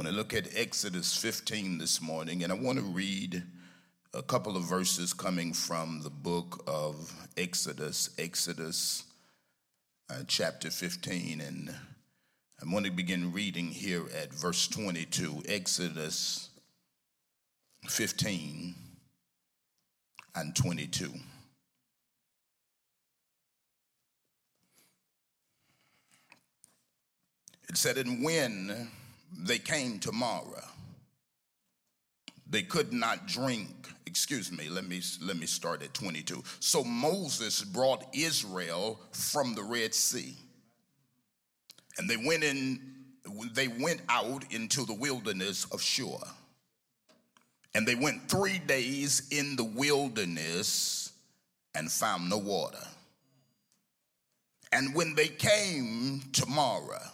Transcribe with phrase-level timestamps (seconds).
[0.00, 3.42] want to look at Exodus 15 this morning, and I want to read
[4.14, 9.04] a couple of verses coming from the book of Exodus, Exodus
[10.08, 11.42] uh, chapter 15.
[11.42, 11.74] And
[12.62, 16.48] I want to begin reading here at verse 22, Exodus
[17.86, 18.74] 15
[20.34, 21.12] and 22.
[27.68, 28.88] It said, And when
[29.38, 30.68] they came to Marah,
[32.48, 33.68] they could not drink.
[34.06, 36.42] Excuse me, let me, let me start at 22.
[36.58, 40.36] So Moses brought Israel from the Red Sea.
[41.96, 42.80] And they went in,
[43.52, 46.18] they went out into the wilderness of Shur.
[47.74, 51.12] And they went three days in the wilderness
[51.74, 52.84] and found no water.
[54.72, 57.12] And when they came to Marah,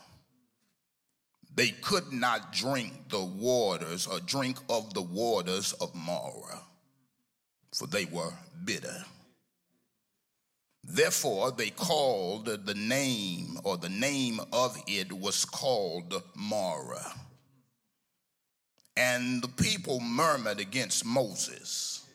[1.56, 6.61] they could not drink the waters or drink of the waters of Marah,
[7.72, 8.33] for they were
[8.64, 9.05] bitter.
[10.84, 17.12] Therefore, they called the name, or the name of it was called Marah.
[18.97, 22.06] And the people murmured against Moses,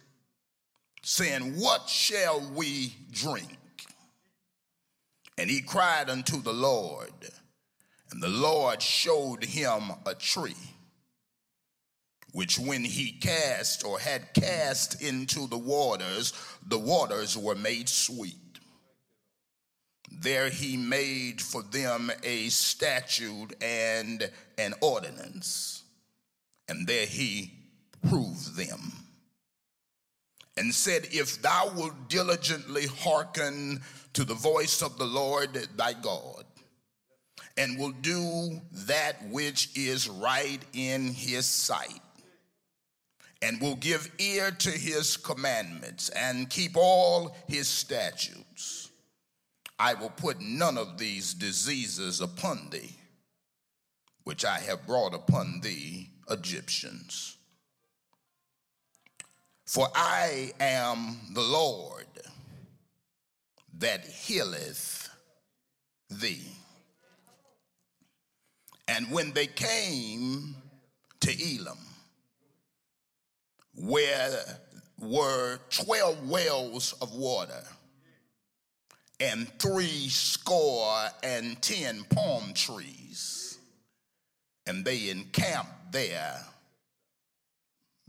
[1.01, 3.57] saying, What shall we drink?
[5.37, 7.11] And he cried unto the Lord
[8.11, 10.55] and the Lord showed him a tree,
[12.33, 16.33] which when he cast or had cast into the waters,
[16.67, 18.35] the waters were made sweet.
[20.11, 25.83] There he made for them a statute and an ordinance,
[26.67, 27.53] and there he
[28.09, 28.91] proved them.
[30.57, 33.81] And said, If thou wilt diligently hearken
[34.13, 36.45] to the voice of the Lord thy God,
[37.57, 42.01] and will do that which is right in his sight,
[43.41, 48.89] and will give ear to his commandments, and keep all his statutes.
[49.79, 52.95] I will put none of these diseases upon thee,
[54.23, 57.37] which I have brought upon thee, Egyptians.
[59.65, 62.05] For I am the Lord
[63.79, 65.09] that healeth
[66.09, 66.51] thee.
[68.91, 70.53] And when they came
[71.21, 71.77] to Elim,
[73.73, 74.59] where
[74.99, 77.63] were 12 wells of water
[79.21, 83.59] and three score and 10 palm trees,
[84.67, 86.41] and they encamped there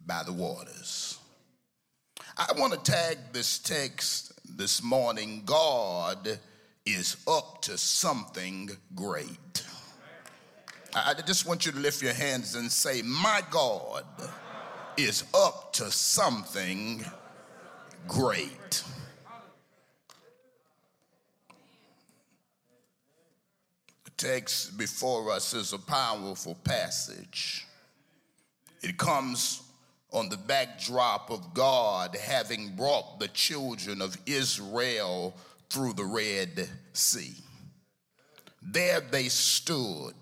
[0.04, 1.16] by the waters.
[2.36, 6.40] I want to tag this text this morning God
[6.84, 9.62] is up to something great.
[10.94, 14.04] I just want you to lift your hands and say, My God
[14.98, 17.02] is up to something
[18.06, 18.84] great.
[24.04, 27.66] The text before us is a powerful passage.
[28.82, 29.62] It comes
[30.12, 35.34] on the backdrop of God having brought the children of Israel
[35.70, 37.34] through the Red Sea.
[38.60, 40.12] There they stood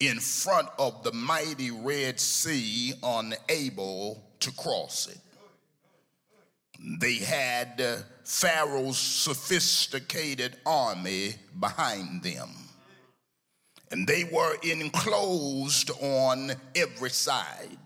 [0.00, 5.18] in front of the mighty Red Sea, unable to cross it.
[6.98, 12.48] They had uh, Pharaoh's sophisticated army behind them.
[13.90, 17.76] And they were enclosed on every side.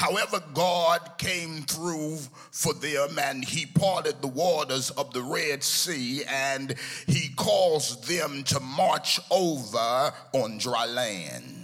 [0.00, 2.16] However, God came through
[2.52, 6.74] for them and he parted the waters of the Red Sea and
[7.06, 11.59] he caused them to march over on dry land.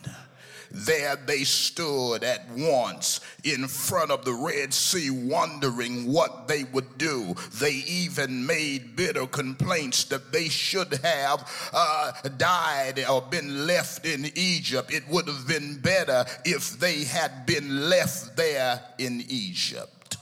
[0.77, 6.99] There they stood at once in front of the Red Sea, wondering what they would
[6.99, 7.35] do.
[7.59, 14.31] They even made bitter complaints that they should have uh, died or been left in
[14.35, 14.93] Egypt.
[14.93, 20.19] It would have been better if they had been left there in Egypt.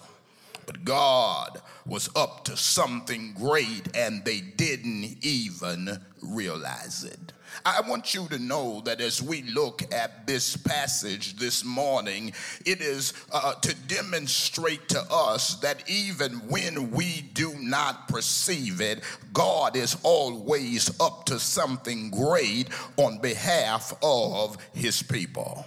[0.66, 7.33] But God was up to something great and they didn't even realize it.
[7.64, 12.32] I want you to know that as we look at this passage this morning,
[12.64, 19.02] it is uh, to demonstrate to us that even when we do not perceive it,
[19.32, 25.64] God is always up to something great on behalf of his people.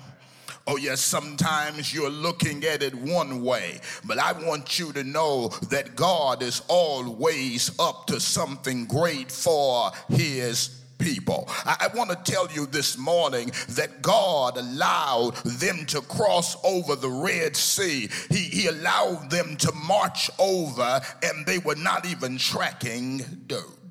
[0.69, 5.48] Oh, yes, sometimes you're looking at it one way, but I want you to know
[5.69, 11.45] that God is always up to something great for his people.
[11.65, 16.95] I, I want to tell you this morning that God allowed them to cross over
[16.95, 18.09] the Red Sea.
[18.29, 23.87] He, he allowed them to march over, and they were not even tracking dirt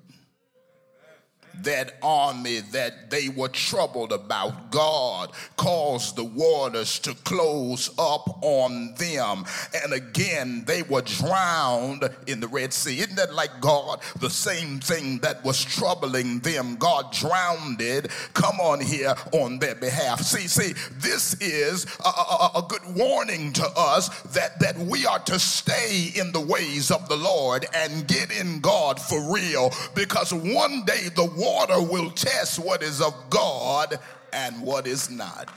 [1.62, 4.70] that army that they were troubled about.
[4.70, 9.44] God caused the waters to close up on them.
[9.84, 13.00] And again, they were drowned in the Red Sea.
[13.00, 14.00] Isn't that like God?
[14.20, 18.10] The same thing that was troubling them, God drowned it.
[18.34, 20.20] Come on here on their behalf.
[20.20, 25.18] See, see, this is a, a, a good warning to us that, that we are
[25.20, 30.32] to stay in the ways of the Lord and get in God for real because
[30.32, 33.98] one day the water will test what is of God
[34.32, 35.48] and what is not.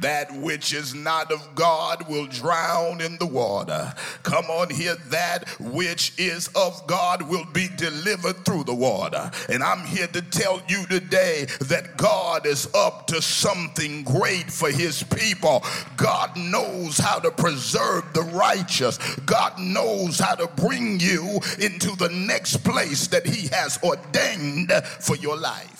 [0.00, 3.94] That which is not of God will drown in the water.
[4.22, 9.30] Come on here, that which is of God will be delivered through the water.
[9.48, 14.70] And I'm here to tell you today that God is up to something great for
[14.70, 15.64] his people.
[15.96, 22.10] God knows how to preserve the righteous, God knows how to bring you into the
[22.12, 25.71] next place that he has ordained for your life.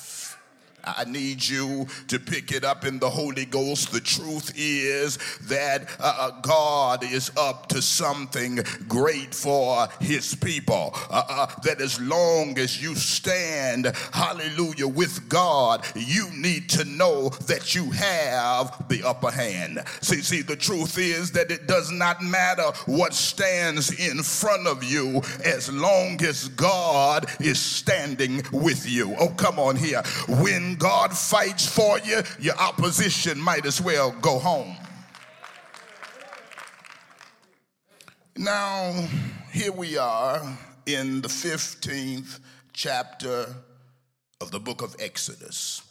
[0.85, 3.93] I need you to pick it up in the Holy Ghost.
[3.93, 5.19] The truth is
[5.49, 10.91] that uh, uh, God is up to something great for his people.
[11.11, 17.29] Uh, uh, that as long as you stand, hallelujah, with God, you need to know
[17.47, 19.81] that you have the upper hand.
[20.01, 24.83] See, see, the truth is that it does not matter what stands in front of
[24.83, 29.15] you as long as God is standing with you.
[29.19, 30.03] Oh, come on here.
[30.29, 34.77] When God fights for you, your opposition might as well go home.
[38.37, 39.09] Now,
[39.53, 40.41] here we are
[40.87, 42.41] in the 15th
[42.73, 43.47] chapter
[44.41, 45.83] of the book of Exodus.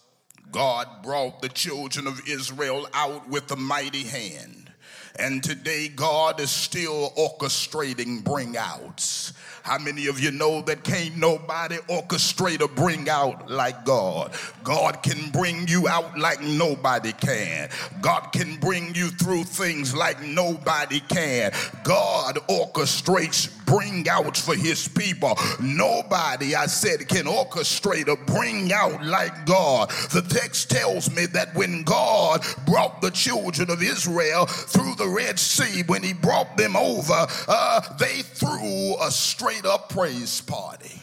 [0.51, 4.71] God brought the children of Israel out with a mighty hand.
[5.17, 9.33] And today, God is still orchestrating bring outs.
[9.63, 14.33] How many of you know that can't nobody orchestrate or bring out like God?
[14.63, 17.69] God can bring you out like nobody can.
[18.01, 21.51] God can bring you through things like nobody can.
[21.83, 25.37] God orchestrates bring out for his people.
[25.61, 29.89] Nobody, I said, can orchestrate or bring out like God.
[30.11, 35.39] The text tells me that when God brought the children of Israel through the Red
[35.39, 41.01] Sea, when he brought them over, uh, they threw a straight up praise party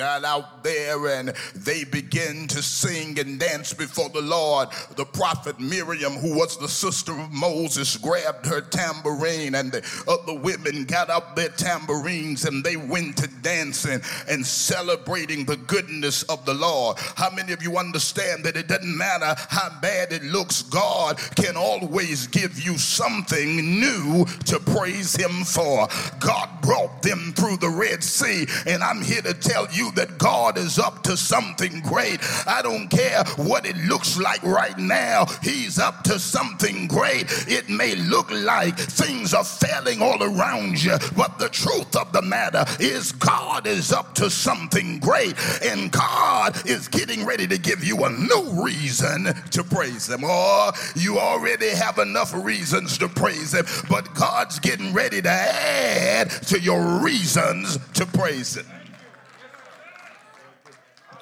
[0.00, 4.70] got out there and they began to sing and dance before the Lord.
[4.96, 10.40] The prophet Miriam, who was the sister of Moses, grabbed her tambourine and the other
[10.40, 16.46] women got up their tambourines and they went to dancing and celebrating the goodness of
[16.46, 16.96] the Lord.
[17.16, 21.58] How many of you understand that it doesn't matter how bad it looks, God can
[21.58, 25.88] always give you something new to praise Him for?
[26.20, 30.58] God brought them through the Red Sea, and I'm here to tell you that God
[30.58, 32.20] is up to something great.
[32.46, 37.26] I don't care what it looks like right now, He's up to something great.
[37.48, 42.22] It may look like things are failing all around you, but the truth of the
[42.22, 47.84] matter is God is up to something great, and God is getting ready to give
[47.84, 50.24] you a new reason to praise Him.
[50.24, 55.30] Or oh, you already have enough reasons to praise Him, but God's getting ready to
[55.30, 58.79] add to your reasons to praise Him.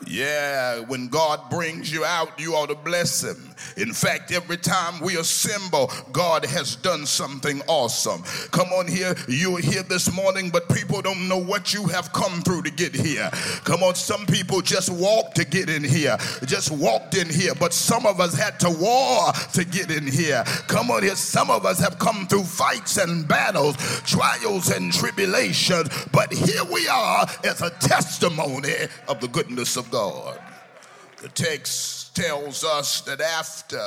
[0.09, 3.55] Yeah, when God brings you out, you ought to bless Him.
[3.77, 8.23] In fact, every time we assemble, God has done something awesome.
[8.51, 12.41] Come on here, you're here this morning, but people don't know what you have come
[12.41, 13.29] through to get here.
[13.65, 17.75] Come on, some people just walked to get in here, just walked in here, but
[17.75, 20.43] some of us had to war to get in here.
[20.69, 25.91] Come on here, some of us have come through fights and battles, trials and tribulations,
[26.13, 28.73] but here we are as a testimony
[29.07, 29.98] of the goodness of God.
[29.99, 33.81] The text tells us that after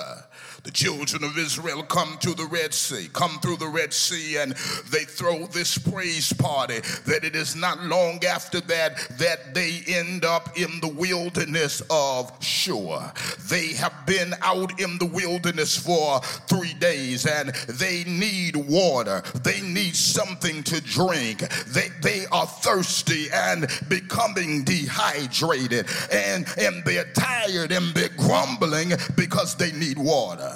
[0.64, 4.52] the children of Israel come to the Red Sea, come through the Red Sea, and
[4.92, 6.80] they throw this praise party.
[7.06, 12.32] That it is not long after that that they end up in the wilderness of
[12.44, 13.12] Shur.
[13.50, 19.24] They have been out in the wilderness for three days and they need water.
[19.44, 21.40] They need something to drink.
[21.68, 29.56] They, they are thirsty and becoming dehydrated, and, and they're tired and they're grumbling because
[29.56, 30.51] they need water.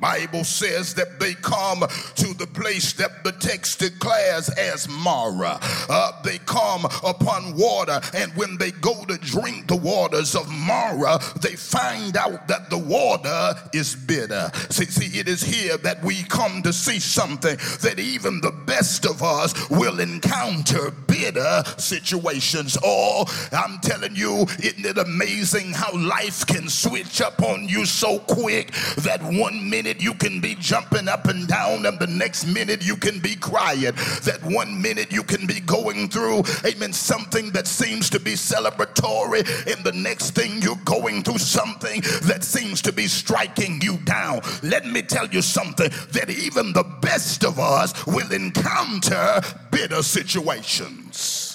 [0.00, 5.58] Bible says that they come to the place that the text declares as Marah.
[5.88, 11.18] Uh, they come upon water, and when they go to drink the waters of Marah,
[11.40, 14.50] they find out that the water is bitter.
[14.70, 19.06] See, see, it is here that we come to see something that even the best
[19.06, 22.76] of us will encounter bitter situations.
[22.84, 28.18] Oh, I'm telling you, isn't it amazing how life can switch up on you so
[28.20, 32.44] quick that one minute minute you can be jumping up and down, and the next
[32.44, 33.94] minute you can be crying.
[34.24, 39.46] That one minute you can be going through, amen, something that seems to be celebratory,
[39.72, 44.40] and the next thing you're going through something that seems to be striking you down.
[44.64, 49.40] Let me tell you something that even the best of us will encounter
[49.70, 51.45] bitter situations.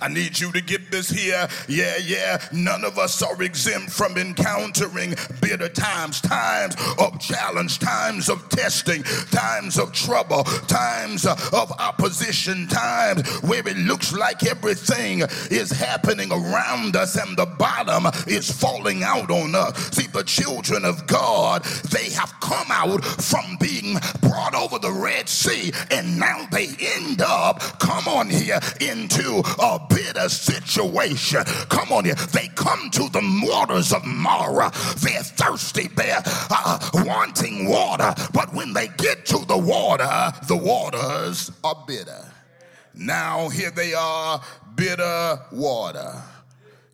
[0.00, 1.48] I need you to get this here.
[1.68, 2.42] Yeah, yeah.
[2.52, 9.02] None of us are exempt from encountering bitter times, times of challenge, times of testing,
[9.30, 16.96] times of trouble, times of opposition, times where it looks like everything is happening around
[16.96, 19.76] us and the bottom is falling out on us.
[19.94, 25.28] See, the children of God, they have come out from being brought over the Red
[25.28, 31.44] Sea and now they end up, come on here, into a bitter situation.
[31.68, 32.14] Come on here.
[32.14, 34.70] They come to the waters of Marah.
[34.96, 35.88] They're thirsty.
[35.88, 38.14] They're uh, wanting water.
[38.32, 42.24] But when they get to the water, the waters are bitter.
[42.94, 44.40] Now here they are,
[44.74, 46.22] bitter water.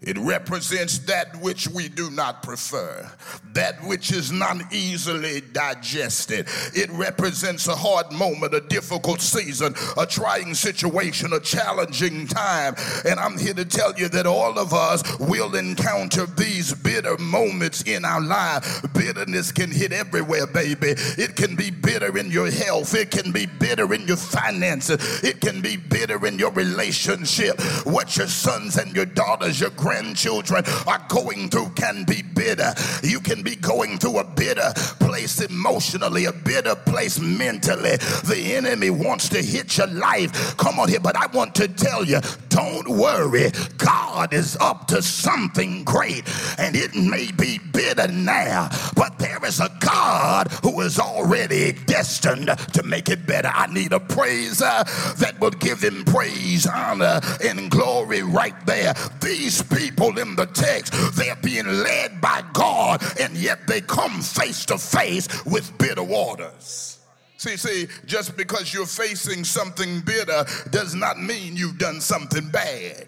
[0.07, 3.11] It represents that which we do not prefer,
[3.55, 6.47] that which is not easily digested.
[6.75, 12.77] It represents a hard moment, a difficult season, a trying situation, a challenging time.
[13.05, 17.83] And I'm here to tell you that all of us will encounter these bitter moments
[17.83, 18.85] in our life.
[18.95, 20.95] Bitterness can hit everywhere, baby.
[21.19, 25.41] It can be bitter in your health, it can be bitter in your finances, it
[25.41, 27.61] can be bitter in your relationship.
[27.85, 32.75] What your sons and your daughters, your grandchildren are going through can be bitter.
[33.03, 37.97] You can be going through a bitter place emotionally, a bitter place mentally.
[38.25, 40.57] The enemy wants to hit your life.
[40.59, 43.51] Come on here, but I want to tell you don't worry.
[43.79, 46.25] God is up to something great,
[46.59, 52.49] and it may be bitter now, but there is a God who is already destined
[52.73, 53.51] to make it better.
[53.53, 54.85] I need a praiser
[55.19, 58.95] that will give him praise, honor, and glory right there.
[59.21, 59.86] These people
[60.19, 65.45] in the text, they're being led by God, and yet they come face to face
[65.45, 66.99] with bitter waters.
[67.39, 73.07] See, see, just because you're facing something bitter does not mean you've done something bad.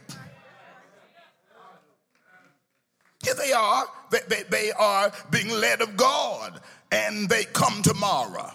[3.24, 3.86] Here they are.
[4.10, 6.60] They, they, they are being led of God,
[6.92, 8.52] and they come to tomorrow.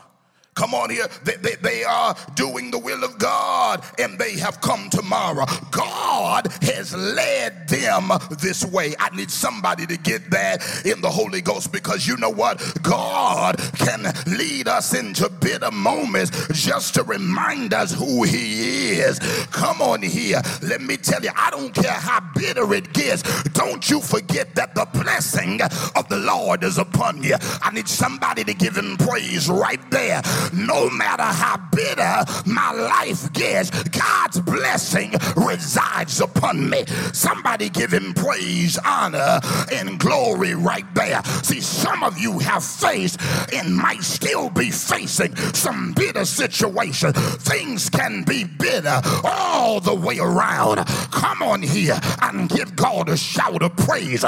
[0.56, 1.08] Come on here.
[1.24, 5.46] They, they, they, are doing the will of God and they have come to Marah.
[5.72, 8.94] God has led them this way.
[9.00, 12.62] I need somebody to get that in the Holy Ghost because you know what?
[12.84, 19.20] God can lead us into bitter moments just to remind us who He is.
[19.52, 20.42] Come on here.
[20.62, 23.24] Let me tell you, I don't care how bitter it gets.
[23.50, 25.62] Don't you forget that the blessing
[25.96, 27.36] of the Lord is upon you.
[27.62, 33.32] I need somebody to give Him praise right there no matter how bitter my life
[33.34, 36.86] gets, God's blessing resides upon me.
[37.14, 39.40] Somebody give him praise, honor,
[39.72, 41.24] and glory right there.
[41.44, 43.20] See, some of you have faced
[43.54, 47.14] and might still be facing some bitter situation.
[47.14, 50.86] Things can be bitter all the way around.
[51.12, 54.24] Come on here and give God a shout of praise.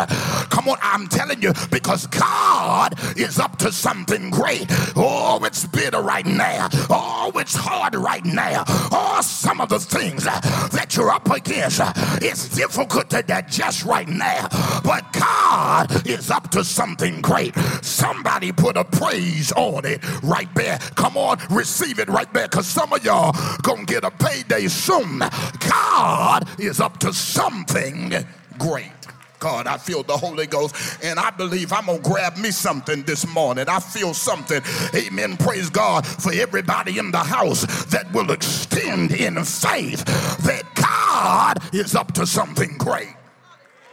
[0.49, 4.65] Come on, I'm telling you, because God is up to something great.
[4.95, 6.69] Oh, it's bitter right now.
[6.89, 8.63] Oh, it's hard right now.
[8.67, 11.81] Oh, some of the things that you're up against,
[12.21, 14.47] it's difficult to digest right now.
[14.83, 17.55] But God is up to something great.
[17.81, 20.77] Somebody put a praise on it right there.
[20.95, 25.19] Come on, receive it right there because some of y'all gonna get a payday soon.
[25.59, 28.13] God is up to something
[28.57, 28.91] great.
[29.39, 29.67] God.
[29.67, 33.65] I feel the Holy Ghost, and I believe I'm gonna grab me something this morning.
[33.67, 34.61] I feel something.
[34.95, 35.37] Amen.
[35.37, 40.03] Praise God for everybody in the house that will extend in faith
[40.43, 43.13] that God is up to something great.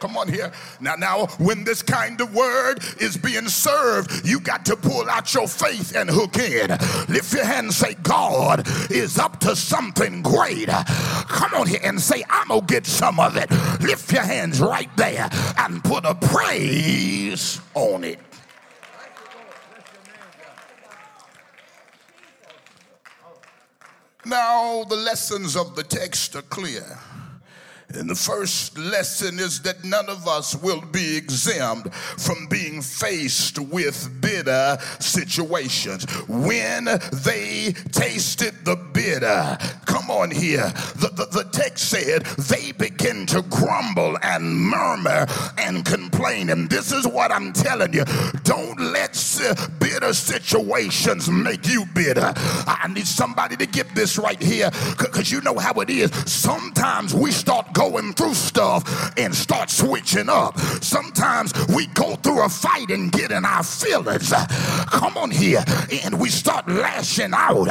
[0.03, 0.51] Come on here.
[0.81, 5.33] Now, now, when this kind of word is being served, you got to pull out
[5.33, 6.71] your faith and hook in.
[7.09, 10.67] Lift your hand and say, God is up to something great.
[10.67, 13.49] Come on here and say, I'm going to get some of it.
[13.81, 18.19] Lift your hands right there and put a praise on it.
[24.27, 26.99] Now, the lessons of the text are clear.
[27.95, 33.59] And the first lesson is that none of us will be exempt from being faced
[33.59, 36.05] with bitter situations.
[36.29, 43.27] When they tasted the bitter, come on here, the, the, the text said they begin
[43.27, 45.27] to grumble and murmur
[45.59, 46.51] and complain.
[46.51, 48.05] And this is what I'm telling you
[48.45, 49.13] don't let
[49.79, 52.33] bitter situations make you bitter.
[52.37, 56.11] I need somebody to get this right here because you know how it is.
[56.31, 60.57] Sometimes we start going through stuff and start switching up.
[60.81, 64.33] Sometimes we go through a fight and get in our feelings.
[64.87, 65.65] Come on here.
[66.05, 67.69] And we start lashing out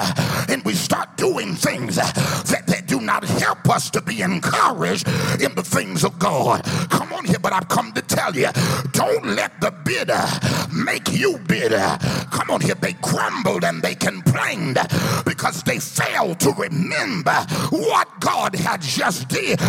[0.49, 5.07] and we start doing things that, that do not help us to be encouraged
[5.41, 6.63] in the things of God.
[6.89, 8.49] Come on here, but I've come to tell you
[8.91, 10.25] don't let the bitter
[10.73, 11.97] make you bitter.
[12.31, 14.77] Come on here, they grumbled and they complained
[15.25, 19.59] because they failed to remember what God had just did,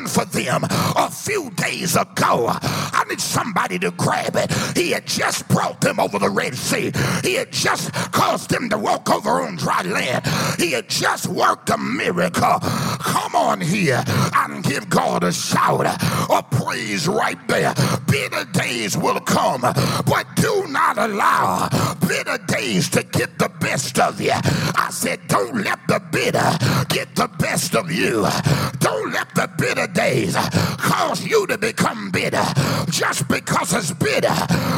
[0.00, 0.64] for them
[0.96, 2.46] a few days ago.
[2.48, 4.50] I need somebody to grab it.
[4.76, 6.92] He had just brought them over the Red Sea.
[7.22, 10.24] He had just caused them to walk over on dry land.
[10.58, 12.58] He had just worked a miracle.
[12.60, 14.02] Come on here
[14.34, 15.86] and give God a shout
[16.30, 17.74] of praise right there.
[18.06, 21.68] Bitter days will come, but do not allow
[22.06, 24.32] bitter days to get the best of you.
[24.32, 26.56] I said, don't let the bitter
[26.88, 28.26] get the best of you.
[28.78, 32.44] Don't let the bitter days cause you to become bitter.
[32.90, 34.34] Just because it's bitter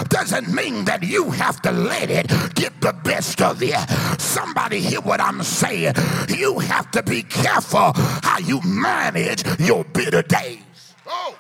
[0.09, 3.77] doesn't mean that you have to let it get the best of you.
[4.19, 5.95] Somebody hear what I'm saying.
[6.29, 10.61] You have to be careful how you manage your bitter days.
[11.07, 11.37] Oh.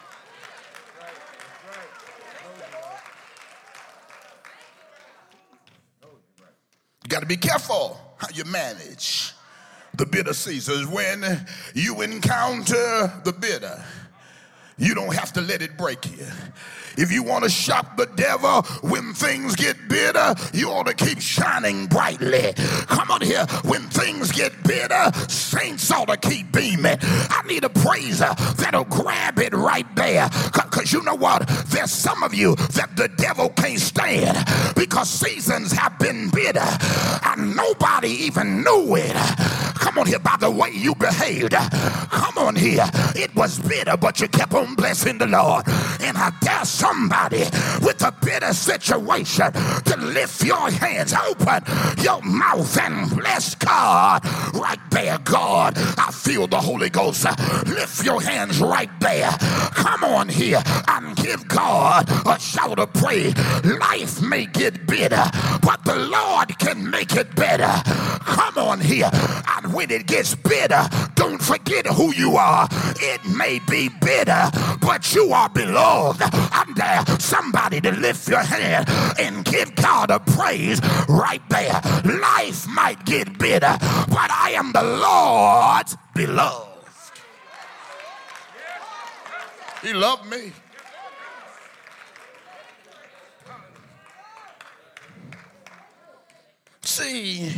[7.04, 9.33] You got to be careful how you manage
[9.96, 10.86] the bitter seasons.
[10.86, 13.82] When you encounter the bitter,
[14.76, 16.26] you don't have to let it break you.
[16.96, 21.20] If you want to shop the devil when things get bitter, you ought to keep
[21.20, 22.52] shining brightly.
[22.86, 23.46] Come on here.
[23.64, 26.96] When things get bitter, saints ought to keep beaming.
[27.00, 30.28] I need a praiser that'll grab it right there.
[30.52, 31.46] Because you know what?
[31.66, 34.37] There's some of you that the devil can't stand
[34.74, 36.66] because seasons have been bitter
[37.26, 39.14] and nobody even knew it.
[39.74, 41.52] Come on here by the way you behaved.
[41.52, 42.88] Come on here.
[43.14, 45.64] It was bitter, but you kept on blessing the Lord.
[46.00, 47.44] And I dare somebody
[47.81, 51.62] with a bitter situation to lift your hands, open
[52.03, 54.23] your mouth, and bless God
[54.55, 55.16] right there.
[55.25, 57.25] God, I feel the Holy Ghost.
[57.66, 59.31] Lift your hands right there.
[59.73, 63.35] Come on here and give God a shout of praise.
[63.64, 65.25] Life may get bitter,
[65.62, 67.73] but the Lord can make it better.
[68.20, 69.11] Come on here.
[69.57, 72.68] And when it gets bitter, don't forget who you are.
[73.01, 76.23] It may be bitter, but you are beloved.
[76.74, 81.80] Dare somebody to lift your hand and give God a praise right there.
[82.04, 83.76] Life might get bitter,
[84.08, 86.68] but I am the Lord's beloved.
[89.82, 90.52] He loved me.
[96.82, 97.52] See,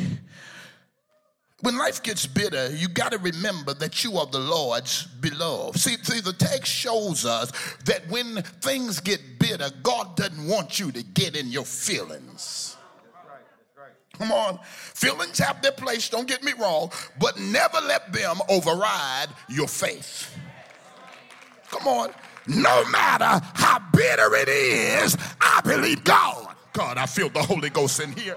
[1.67, 5.77] when life gets bitter, you got to remember that you are the Lord's beloved.
[5.77, 7.51] See, see, the text shows us
[7.87, 12.77] that when things get bitter, God doesn't want you to get in your feelings.
[14.13, 14.61] Come on.
[14.63, 20.39] Feelings have their place, don't get me wrong, but never let them override your faith.
[21.69, 22.11] Come on.
[22.47, 26.55] No matter how bitter it is, I believe God.
[26.73, 28.37] God, I feel the Holy Ghost in here.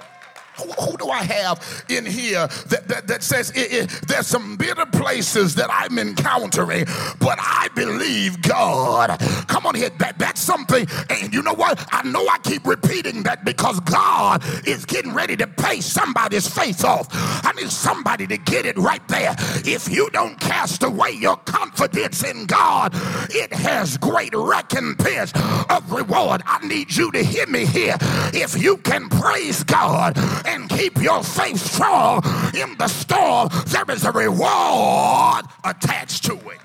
[0.60, 4.86] Who, do I have in here that, that, that says it, it, there's some bitter
[4.86, 6.86] places that I'm encountering,
[7.20, 9.18] but I believe God.
[9.48, 10.88] Come on here, that, that's something.
[11.10, 11.88] And you know what?
[11.92, 16.84] I know I keep repeating that because God is getting ready to pay somebody's face
[16.84, 17.08] off.
[17.12, 19.36] I need somebody to get it right there.
[19.66, 22.92] If you don't cast away your confidence in God,
[23.30, 25.32] it has great recompense
[25.70, 26.42] of reward.
[26.46, 27.98] I need you to hear me here.
[28.34, 30.18] If you can praise God
[30.50, 32.24] and keep your faith strong
[32.56, 36.60] in the storm, there is a reward attached to it.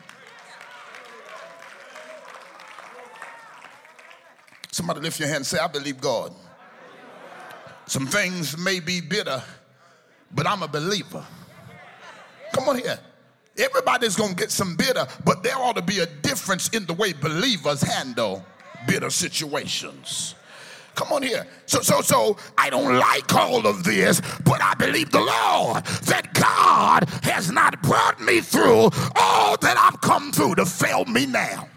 [4.71, 6.33] Somebody lift your hand and say, I believe God.
[7.87, 9.43] Some things may be bitter,
[10.35, 11.25] but I'm a believer.
[12.53, 12.99] Come on here.
[13.57, 16.95] Everybody's going to get some bitter, but there ought to be a difference in the
[16.95, 18.45] way believers handle
[18.87, 20.35] bitter situations.
[20.95, 21.47] Come on here.
[21.67, 26.31] So, so, so I don't like all of this, but I believe the Lord that
[26.35, 31.69] God has not brought me through all that I've come through to fail me now.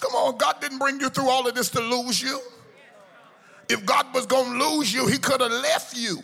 [0.00, 2.40] Come on, God didn't bring you through all of this to lose you.
[3.68, 6.18] If God was going to lose you, he could have left you.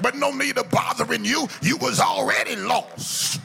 [0.00, 1.46] But no need of bothering you.
[1.60, 3.40] You was already lost.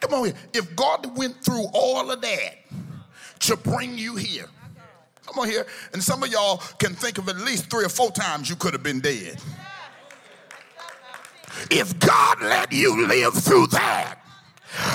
[0.00, 0.34] Come on here.
[0.52, 2.54] If God went through all of that
[3.40, 4.46] to bring you here,
[5.26, 5.66] come on here.
[5.92, 8.72] And some of y'all can think of at least three or four times you could
[8.72, 9.40] have been dead.
[11.70, 14.18] If God let you live through that,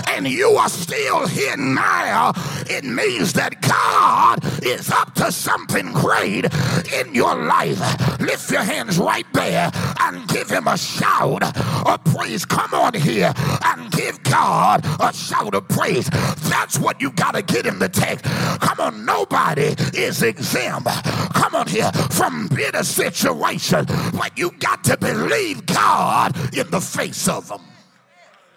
[0.08, 2.34] and you are still here now,
[2.70, 6.46] it means that God is up to something great
[6.94, 7.80] in your life.
[8.20, 12.46] Lift your hands right there and give him a shout of praise.
[12.46, 13.34] Come on here
[13.65, 16.10] and give God a shout of praise.
[16.50, 18.26] That's what you got to get in the text.
[18.62, 20.88] Come on, nobody is exempt.
[21.34, 27.28] Come on here from bitter situation, but you got to believe God in the face
[27.28, 27.62] of them.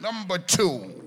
[0.01, 1.04] Number two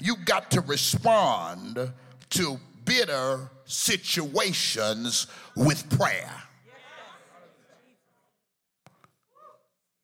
[0.00, 1.92] you got to respond
[2.30, 6.32] to bitter situations with prayer.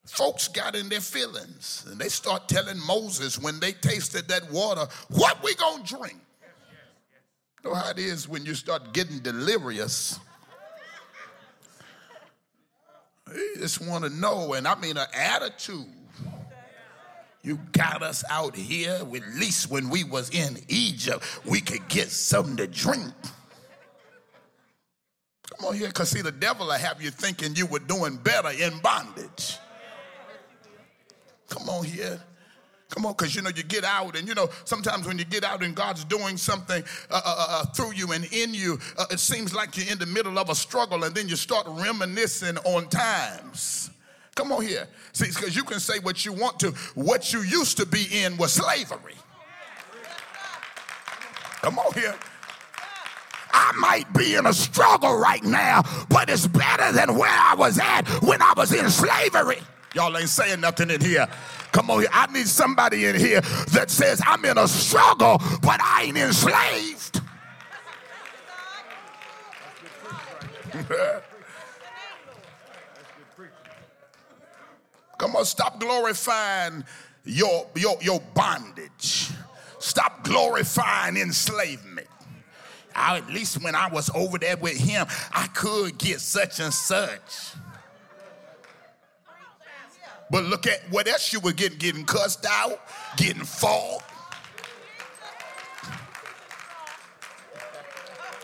[0.07, 4.87] Folks got in their feelings and they start telling Moses when they tasted that water,
[5.11, 6.21] what we gonna drink?
[7.65, 10.21] Know how it is when you start getting delirious.
[13.35, 15.87] You just want to know, and I mean an attitude
[17.47, 18.99] you got us out here.
[19.01, 23.15] At least when we was in Egypt, we could get something to drink.
[25.57, 28.51] Come on here, because see, the devil will have you thinking you were doing better
[28.51, 29.59] in bondage.
[31.49, 32.21] Come on here.
[32.89, 35.45] Come on, because you know, you get out, and you know, sometimes when you get
[35.45, 39.07] out and God's doing something uh, uh, uh, uh through you and in you, uh,
[39.13, 42.59] it seems like you're in the middle of a struggle, and then you start reminiscing
[42.59, 43.91] on times
[44.37, 44.87] Come on here.
[45.13, 46.71] See, because you can say what you want to.
[46.95, 49.15] What you used to be in was slavery.
[51.63, 52.15] Come on here.
[53.51, 57.79] I might be in a struggle right now, but it's better than where I was
[57.79, 59.59] at when I was in slavery.
[59.95, 61.27] Y'all ain't saying nothing in here.
[61.73, 62.11] Come on here.
[62.13, 63.41] I need somebody in here
[63.73, 67.23] that says, I'm in a struggle, but I ain't enslaved.
[75.19, 76.85] Come on, stop glorifying
[77.25, 79.31] your, your, your bondage.
[79.79, 82.07] Stop glorifying enslavement.
[82.95, 86.73] I, at least when I was over there with him, I could get such and
[86.73, 87.53] such.
[90.31, 92.81] But look at what else you were getting, getting cussed out,
[93.17, 94.03] getting fought.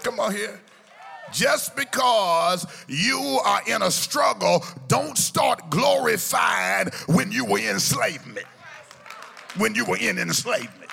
[0.02, 0.60] Come on here.
[1.32, 8.46] Just because you are in a struggle, don't start glorifying when you were in enslavement.
[9.56, 10.90] When you were in enslavement.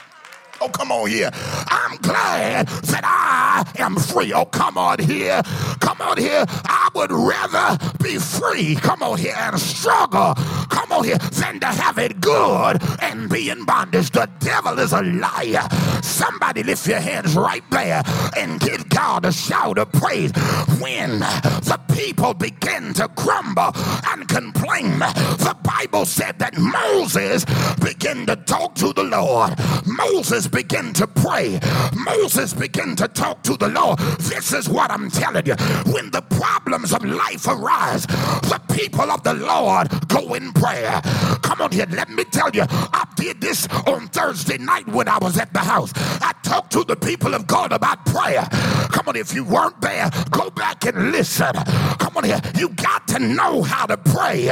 [0.62, 1.30] Oh, come on here.
[1.34, 4.34] I'm glad that I am free.
[4.34, 5.41] Oh, come on here.
[5.80, 6.45] Come on here.
[6.65, 10.34] I would rather be free, come on here, and struggle,
[10.69, 14.12] come on here, than to have it good and be in bondage.
[14.12, 15.67] The devil is a liar.
[16.01, 18.01] Somebody lift your hands right there
[18.38, 20.31] and give God a shout of praise.
[20.79, 23.71] When the people begin to grumble
[24.07, 29.53] and complain, the Bible said that Moses began to talk to the Lord.
[29.85, 31.59] Moses began to pray.
[31.93, 33.99] Moses began to talk to the Lord.
[34.19, 35.55] This is what I'm telling you.
[35.91, 41.01] When the problems of life arise, the people of the Lord go in prayer.
[41.41, 45.17] Come on here, let me tell you, I did this on Thursday night when I
[45.17, 45.88] was at the house.
[45.95, 48.47] I talked to the people of God about prayer.
[48.91, 51.54] Come on, if you weren't there, go back and listen.
[51.99, 54.52] Come on here, you got to know how to pray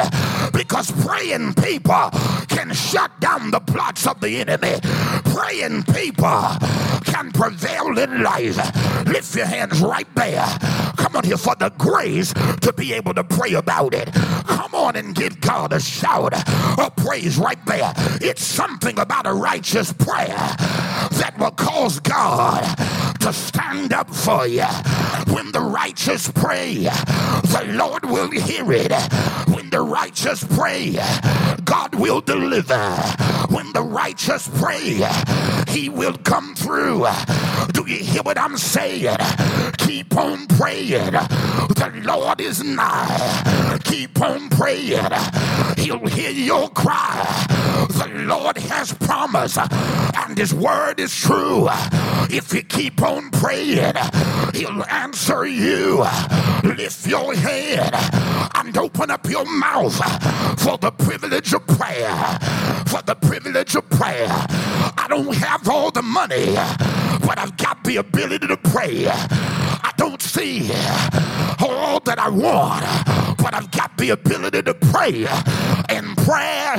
[0.53, 2.09] because praying people
[2.47, 4.79] can shut down the plots of the enemy.
[5.35, 6.41] Praying people
[7.05, 8.57] can prevail in life.
[9.07, 10.45] Lift your hands right there.
[10.97, 14.11] Come on here for the grace to be able to pray about it.
[14.13, 16.33] Come on and give God a shout
[16.79, 17.93] of praise right there.
[18.21, 22.63] It's something about a righteous prayer that will cause God
[23.19, 24.65] to stand up for you.
[25.33, 28.91] When the righteous pray, the Lord will hear it.
[29.53, 30.97] When when the righteous pray,
[31.65, 32.89] God will deliver.
[33.49, 35.05] When the righteous pray,
[35.67, 37.05] He will come through.
[37.73, 39.17] Do you hear what I'm saying?
[39.77, 41.11] Keep on praying.
[41.11, 43.77] The Lord is nigh.
[43.83, 45.11] Keep on praying.
[45.77, 47.45] He'll hear your cry.
[47.89, 51.67] The Lord has promised, and His word is true.
[52.29, 53.95] If you keep on praying,
[54.53, 56.05] He'll answer you.
[56.63, 57.93] Lift your head
[58.55, 59.95] and open up your mouth
[60.59, 62.15] for the privilege of prayer.
[62.87, 64.27] For the privilege of prayer.
[64.29, 66.53] I don't have all the money,
[67.25, 69.07] but I've got the ability to pray.
[69.07, 70.69] I don't see
[71.59, 72.83] all that I want,
[73.47, 75.25] but I've got the ability to pray.
[75.87, 76.75] And prayer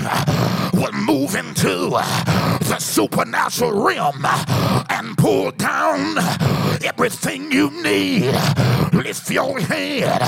[0.74, 4.22] will move into the supernatural realm
[4.90, 6.18] and pull down
[6.84, 8.34] everything you need.
[8.92, 10.20] Lift your head,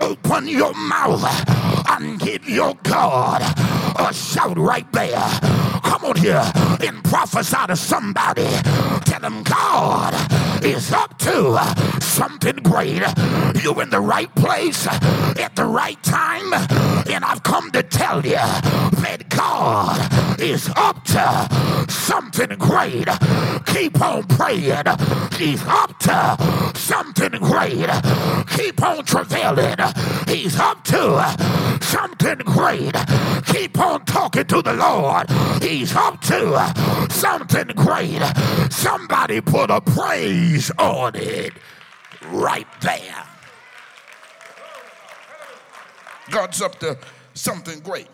[0.00, 1.22] open your mouth,
[1.90, 3.42] and give your God
[3.98, 5.28] a shout right there.
[5.82, 8.46] Come on here and prophesy to somebody.
[9.04, 10.14] Tell them God
[10.64, 13.02] is up to uh, something great.
[13.62, 17.82] You're in the right place uh, at the right time, uh, and I've come to
[17.82, 23.06] tell you that God is up to something great.
[23.66, 24.86] Keep on praying.
[25.38, 27.88] He's up to something great.
[28.56, 29.76] Keep on travailing.
[30.28, 32.94] He's up to something great.
[33.46, 35.30] Keep on talking to the Lord.
[35.62, 38.20] He's up to something great.
[38.70, 41.52] Somebody put a praise on it
[42.30, 43.24] right there.
[46.30, 46.98] God's up to
[47.34, 48.08] something great.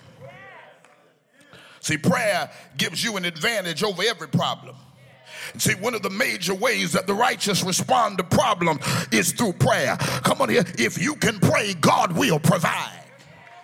[1.81, 4.77] See, prayer gives you an advantage over every problem.
[5.58, 8.80] See, one of the major ways that the righteous respond to problems
[9.12, 9.96] is through prayer.
[9.98, 10.64] Come on here.
[10.78, 13.00] If you can pray, God will provide.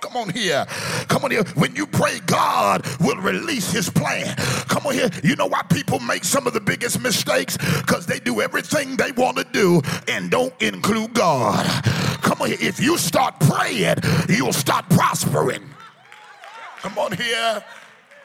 [0.00, 0.66] Come on here.
[1.08, 1.42] Come on here.
[1.54, 4.36] When you pray, God will release his plan.
[4.68, 5.10] Come on here.
[5.24, 7.56] You know why people make some of the biggest mistakes?
[7.56, 11.64] Because they do everything they want to do and don't include God.
[12.22, 12.58] Come on here.
[12.60, 13.96] If you start praying,
[14.28, 15.62] you'll start prospering.
[16.80, 17.64] Come on here.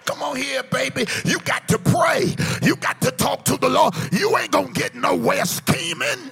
[0.05, 1.05] Come on here, baby.
[1.25, 2.35] You got to pray.
[2.61, 3.93] You got to talk to the Lord.
[4.11, 6.31] You ain't going to get nowhere scheming.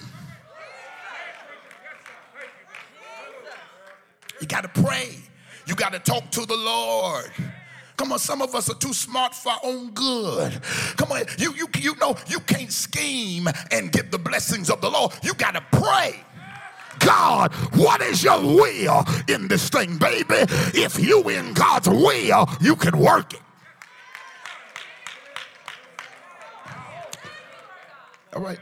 [4.42, 5.18] You got to pray.
[5.66, 7.32] You got to talk to the Lord.
[7.98, 10.62] Come on, some of us are too smart for our own good.
[10.96, 14.90] Come on, you you you know you can't scheme and get the blessings of the
[14.90, 15.12] Lord.
[15.22, 16.24] You got to pray.
[17.00, 20.46] God, what is your will in this thing, baby?
[20.74, 23.42] If you in God's will, you can work it.
[28.36, 28.60] All right.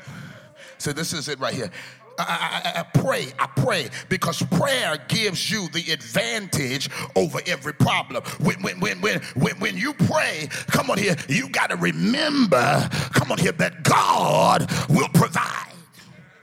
[0.77, 1.71] So this is it right here.
[2.19, 8.23] I, I, I, pray, I pray because prayer gives you the advantage over every problem.
[8.39, 8.97] When, when, when,
[9.35, 13.83] when, when, you pray, come on here, you got to remember, come on here, that
[13.83, 15.73] God will provide.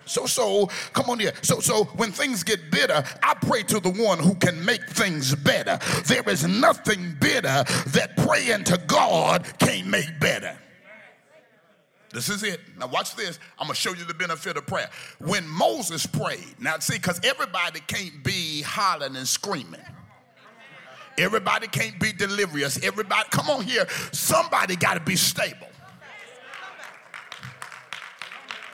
[0.06, 1.32] So, so, come on here.
[1.42, 5.34] So, so, when things get bitter, I pray to the one who can make things
[5.34, 5.78] better.
[6.04, 10.56] There is nothing bitter that praying to God can't make better.
[12.14, 12.60] This is it.
[12.78, 13.40] Now, watch this.
[13.58, 14.88] I'm going to show you the benefit of prayer.
[15.18, 19.80] When Moses prayed, now, see, because everybody can't be hollering and screaming.
[21.18, 22.82] Everybody can't be delirious.
[22.84, 23.86] Everybody, come on here.
[24.12, 25.66] Somebody got to be stable.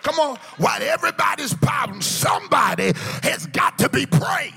[0.03, 0.37] Come on.
[0.59, 4.53] While everybody's problem, somebody has got to be praying.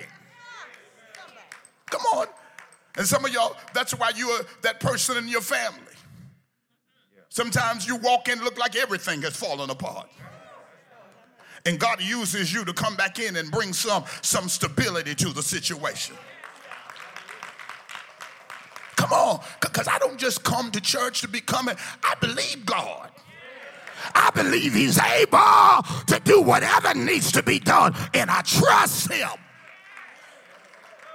[1.89, 2.27] Come on.
[2.97, 5.92] And some of y'all, that's why you are that person in your family.
[7.33, 10.07] Sometimes you walk in, look like everything has fallen apart.
[11.65, 15.41] And God uses you to come back in and bring some, some stability to the
[15.41, 16.15] situation.
[18.97, 23.09] Come on, because I don't just come to church to be coming, I believe God.
[24.13, 29.29] I believe He's able to do whatever needs to be done, and I trust Him.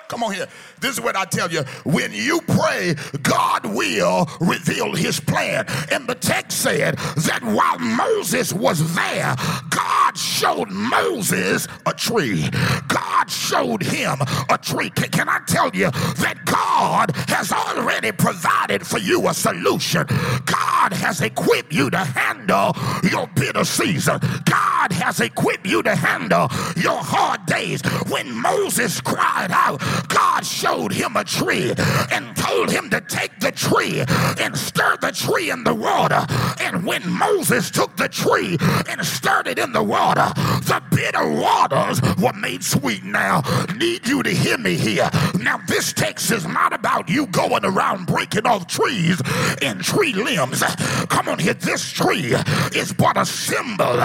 [0.08, 0.46] Come on here.
[0.80, 1.62] This is what I tell you.
[1.84, 5.66] When you pray, God will reveal his plan.
[5.90, 9.36] And the text said that while Moses was there,
[9.68, 12.48] God showed Moses a tree.
[12.88, 14.16] God showed him
[14.48, 14.90] a tree.
[14.90, 20.06] Can, can I tell you that God has already provided for you a solution?
[20.46, 22.74] God has equipped you to handle
[23.10, 24.20] your bitter season.
[24.44, 27.82] God has equipped you to handle your hard days.
[28.08, 31.72] When Moses cried out, God showed him a tree
[32.12, 34.04] and told him to take the tree
[34.38, 36.26] and stir the tree in the water
[36.60, 38.56] And when Moses took the tree
[38.88, 40.32] and stirred it in the water,
[40.62, 43.04] the bitter waters were made sweet.
[43.04, 43.42] Now,
[43.76, 45.08] need you to hear me here.
[45.40, 49.20] Now, this text is not about you going around breaking off trees
[49.62, 50.62] and tree limbs.
[51.08, 52.34] Come on here, this tree
[52.74, 53.96] is but a symbol,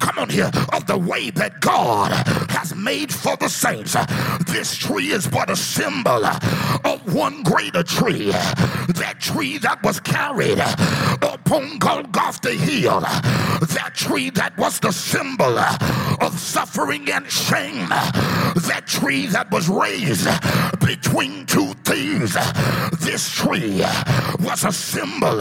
[0.00, 2.10] come on here, of the way that God
[2.50, 3.96] has made for the saints.
[4.46, 8.30] This tree is but a symbol of one greater tree.
[8.30, 10.58] That tree that was carried
[11.22, 13.00] upon Golgotha Hill.
[13.00, 17.88] That tree that was the symbol of suffering and shame.
[17.88, 20.28] That tree that was raised
[20.80, 22.36] between two thieves.
[23.00, 23.82] This tree
[24.40, 25.38] was a symbol.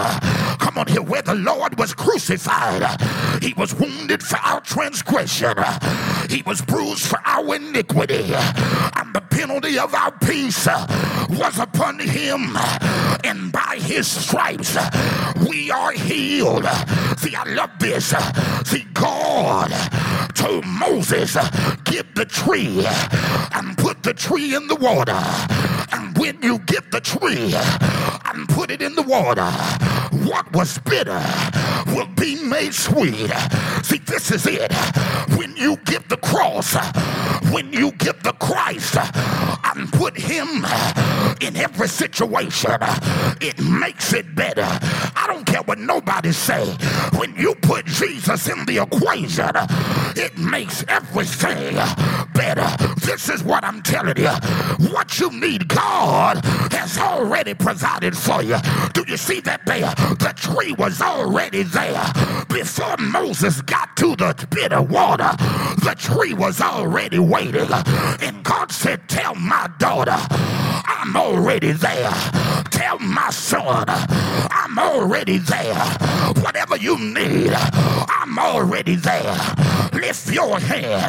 [0.60, 2.84] Come on here, where the Lord was crucified.
[3.41, 5.56] He was wounded for our transgression.
[6.30, 8.34] He was bruised for our iniquity.
[8.34, 10.85] And the penalty of our peace uh,
[11.29, 12.55] was upon him.
[13.23, 14.89] And by his stripes uh,
[15.49, 16.65] we are healed.
[17.17, 18.13] See, I love this.
[18.65, 19.71] See, God
[20.35, 22.85] told Moses, uh, get the tree
[23.53, 25.19] and put the tree in the water.
[25.91, 27.53] And when you get the tree
[28.25, 29.49] and put it in the water,
[30.27, 31.23] what was bitter
[31.87, 33.31] will be made sweet.
[33.83, 34.73] See, this is it.
[35.37, 36.75] When you get the cross,
[37.51, 38.95] when you get the Christ
[39.77, 40.65] and put him
[41.41, 42.77] in every situation,
[43.41, 44.67] it makes it better.
[45.15, 46.65] I don't care what nobody say.
[47.17, 49.51] When you put Jesus in the equation,
[50.15, 51.75] it makes everything
[52.34, 52.67] better.
[53.05, 54.32] This is what I'm telling you.
[54.91, 58.58] What you need, God has already provided for you.
[58.93, 59.93] Do you see that there?
[60.15, 62.12] The tree was already there
[62.49, 65.32] before Moses got to the bitter water.
[65.84, 67.67] The tree was already waiting,
[68.21, 70.17] and God said, "Tell my daughter,
[70.86, 72.12] I'm already there.
[72.72, 75.76] Tell my son, I'm already there.
[76.41, 79.38] Whatever you need, I'm already there.
[79.93, 81.04] Lift your head,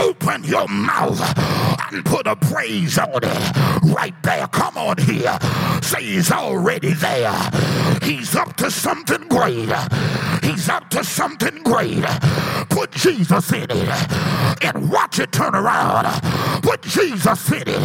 [0.00, 1.20] open your mouth,
[1.92, 3.56] and put a praise on it.
[3.82, 4.46] Right there.
[4.48, 5.38] Come on here.
[5.82, 7.34] Say he's already there.
[8.02, 9.70] He's up to something great.
[10.42, 12.02] He's up to something great.
[12.70, 16.06] Put Jesus in it and watch it turn around.
[16.62, 17.81] Put Jesus in it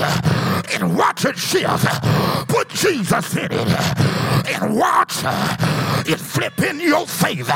[0.74, 1.86] and watch it shift.
[2.48, 3.68] Put Jesus in it
[4.50, 5.24] and watch
[6.08, 7.54] it flip in your favor.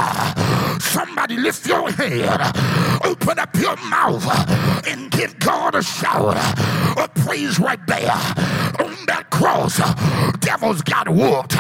[0.79, 2.39] Somebody lift your head,
[3.05, 4.25] open up your mouth,
[4.87, 6.37] and give God a shout.
[6.97, 8.11] A praise right there.
[8.79, 9.77] On that cross,
[10.39, 11.57] devils got whooped.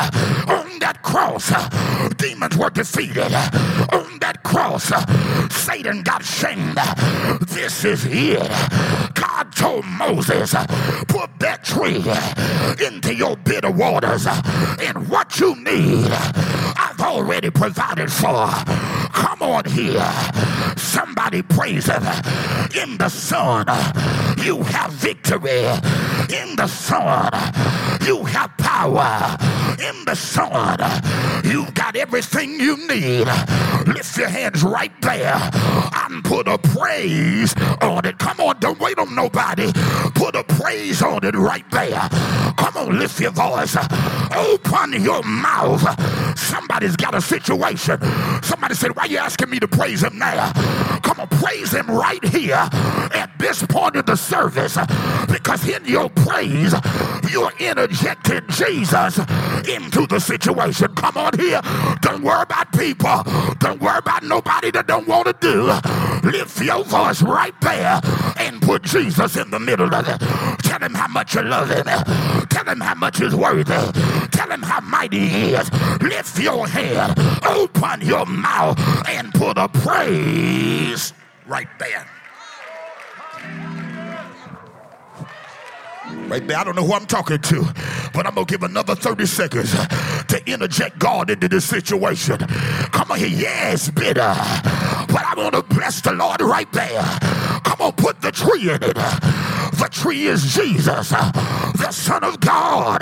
[0.49, 1.51] On that cross,
[2.17, 3.33] demons were defeated.
[3.93, 4.91] On that cross,
[5.53, 6.77] Satan got shamed.
[7.47, 8.49] This is it.
[9.13, 10.53] God told Moses,
[11.07, 12.03] put that tree
[12.85, 18.47] into your bitter waters, and what you need, I've already provided for.
[19.13, 20.11] Come on here.
[20.77, 22.03] Somebody praise him.
[22.81, 23.65] In the Son,
[24.43, 25.65] you have victory.
[26.29, 27.29] In the Son,
[28.05, 29.37] you have power.
[29.79, 30.77] In the Son,
[31.43, 33.27] you've got everything you need.
[33.87, 35.39] Lift your hands right there
[36.05, 38.17] and put a praise on it.
[38.19, 39.71] Come on, don't wait on nobody.
[40.13, 42.09] Put a praise on it right there.
[42.57, 43.75] Come on, lift your voice.
[44.35, 45.81] Open your mouth.
[46.37, 47.99] Somebody's got a situation.
[48.41, 50.51] Somebody said, Why you asking me to praise him now?
[51.01, 52.67] Come on, praise him right here
[53.13, 54.77] at this point of the service
[55.27, 56.73] because in your praise,
[57.31, 59.17] you're interjecting Jesus
[59.67, 60.93] into the situation.
[60.95, 61.61] Come on here.
[62.01, 63.23] Don't worry about people.
[63.59, 66.29] Don't worry about nobody that don't want to do.
[66.29, 67.99] Lift your voice right there
[68.37, 70.21] and put Jesus in the middle of it.
[70.63, 71.85] Tell him how much you love him.
[72.47, 73.63] Tell him how much he's worthy.
[74.31, 75.71] Tell him how mighty he is.
[76.01, 77.17] Lift your head.
[77.45, 81.13] Open your mouth and put a praise
[81.45, 82.07] right there.
[86.27, 87.63] Right there, I don't know who I'm talking to,
[88.13, 92.37] but I'm gonna give another 30 seconds to interject God into this situation.
[92.37, 94.33] Come on here, yes, bitter,
[95.07, 97.01] but I want to bless the Lord right there.
[97.63, 98.97] Come on, put the tree in it.
[99.81, 103.01] The tree is Jesus, the Son of God.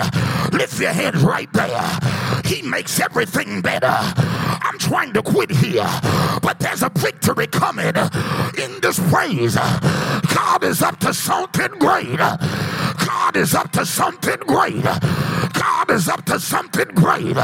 [0.50, 1.98] Lift your hands right there.
[2.46, 3.92] He makes everything better.
[3.92, 5.86] I'm trying to quit here,
[6.40, 7.94] but there's a victory coming
[8.56, 9.56] in this praise.
[9.56, 12.16] God is up to something great.
[12.16, 14.82] God is up to something great.
[14.82, 17.36] God is up to something great.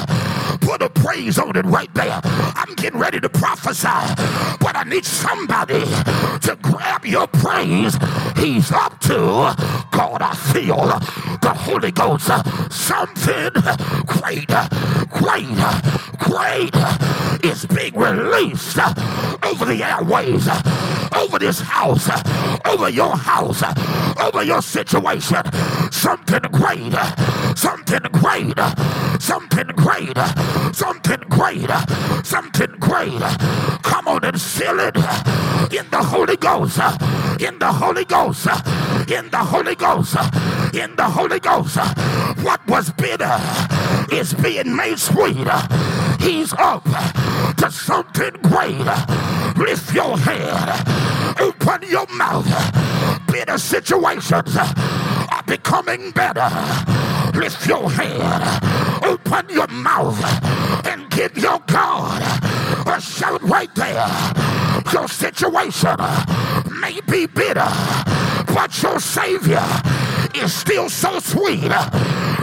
[0.62, 2.20] Put a praise on it right there.
[2.25, 3.87] I'm getting ready to prophesy,
[4.61, 7.96] but I need somebody to grab your praise.
[8.37, 10.23] He's up to God.
[10.23, 10.87] I feel
[11.40, 12.31] the Holy Ghost.
[12.71, 13.50] Something
[14.07, 14.46] great,
[15.11, 15.59] great,
[16.19, 16.75] great
[17.44, 18.79] is being released
[19.42, 20.48] over the airways,
[21.17, 22.09] over this house,
[22.67, 23.63] over your house,
[24.21, 25.42] over your situation.
[25.90, 26.94] Something great,
[27.57, 28.55] something great,
[29.21, 30.17] something great,
[30.73, 31.71] something great,
[32.25, 33.21] something great.
[33.83, 36.79] Come on and seal it in the Holy Ghost,
[37.40, 38.46] in the Holy Ghost,
[39.09, 40.17] in the Holy Ghost,
[40.75, 41.77] in the Holy Ghost.
[42.42, 43.38] What was bitter
[44.13, 45.46] is being made sweet.
[46.21, 46.85] He's up
[47.57, 48.85] to something great.
[49.57, 52.46] Lift your head, open your mouth.
[53.29, 56.50] Bitter situations are becoming better.
[57.38, 60.19] Lift your head, open your mouth,
[60.87, 62.23] and give your God
[62.87, 64.09] a shout right there.
[64.92, 65.96] Your situation
[66.81, 67.68] may be bitter,
[68.54, 69.64] but your Savior
[70.35, 71.70] is still so sweet.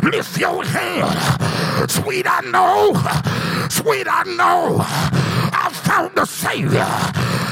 [0.04, 1.90] Lift your head.
[1.90, 2.94] Sweet, I know.
[3.70, 4.78] Sweet, I know.
[4.82, 6.88] I found the Savior.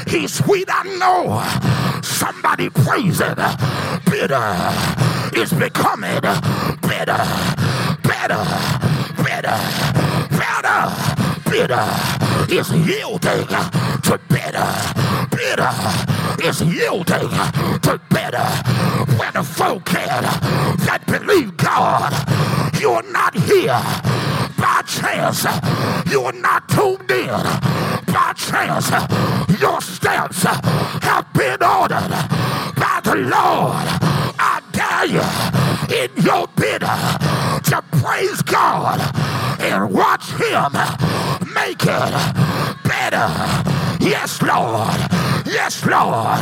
[0.06, 2.00] He's sweet, I know.
[2.02, 3.38] Somebody praise it.
[4.10, 4.56] Bitter
[5.34, 7.22] is becoming better,
[8.02, 8.44] better,
[9.22, 9.56] better,
[10.30, 11.21] better
[11.52, 11.86] bitter
[12.48, 14.68] is yielding to better.
[15.36, 15.70] Bitter
[16.42, 17.28] is yielding
[17.82, 18.48] to better.
[19.18, 22.10] When the folk that believe God,
[22.80, 23.82] you're not here
[24.56, 25.44] by chance.
[26.10, 27.28] You are not tuned in
[28.06, 28.88] by chance.
[29.60, 32.12] Your steps have been ordered
[32.80, 33.86] by the Lord.
[34.38, 35.26] I dare you
[36.00, 36.96] in your bitter
[37.70, 39.00] to praise God
[39.62, 40.11] and watch
[40.42, 40.72] Him
[41.54, 42.12] make it
[42.82, 43.28] better.
[44.00, 44.98] Yes, Lord.
[45.46, 46.40] Yes, Lord.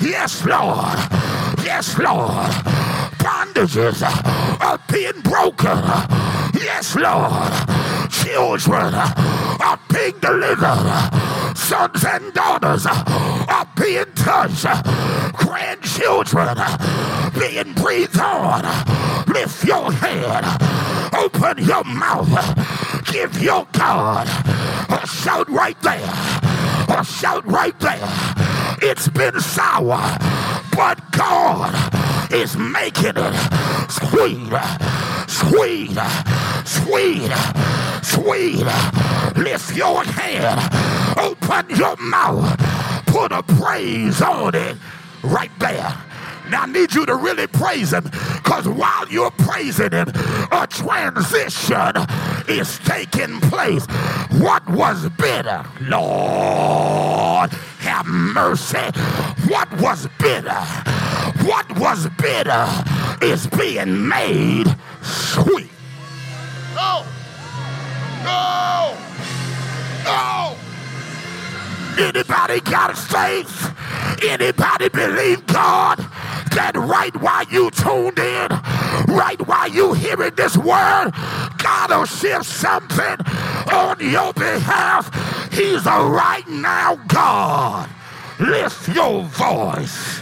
[0.00, 0.98] Yes, Lord.
[1.64, 2.52] Yes, Lord.
[3.18, 4.02] Bondages
[4.60, 5.78] are being broken.
[6.54, 7.52] Yes, Lord.
[8.10, 11.56] Children are being delivered.
[11.56, 14.66] Sons and daughters are being touched.
[15.34, 16.56] Grandchildren
[17.38, 18.62] being breathed on.
[19.26, 20.44] Lift your head.
[21.14, 22.79] Open your mouth.
[23.10, 24.28] Give your God
[24.88, 26.12] a shout right there.
[26.88, 27.98] A shout right there.
[28.82, 30.16] It's been sour,
[30.76, 33.34] but God is making it
[33.90, 34.52] sweet,
[35.28, 35.98] sweet,
[36.64, 37.32] sweet,
[38.02, 38.64] sweet.
[39.36, 42.56] Lift your hand, open your mouth,
[43.06, 44.76] put a praise on it
[45.22, 46.09] right there.
[46.50, 50.08] Now I need you to really praise him because while you're praising him,
[50.50, 51.92] a transition
[52.48, 53.86] is taking place.
[54.40, 55.64] What was bitter?
[55.82, 58.78] Lord, have mercy.
[59.48, 60.60] What was bitter?
[61.46, 62.66] What was bitter
[63.22, 64.66] is being made
[65.02, 65.70] sweet.
[66.74, 67.04] No!
[68.24, 68.96] No!
[70.04, 70.56] No!
[71.98, 73.74] Anybody got faith?
[74.22, 75.98] Anybody believe God
[76.52, 78.48] that right while you tuned in,
[79.14, 81.10] right while you hearing this word,
[81.58, 83.16] God will shift something
[83.72, 85.10] on your behalf.
[85.52, 87.88] He's a right now God.
[88.38, 90.20] Lift your voice.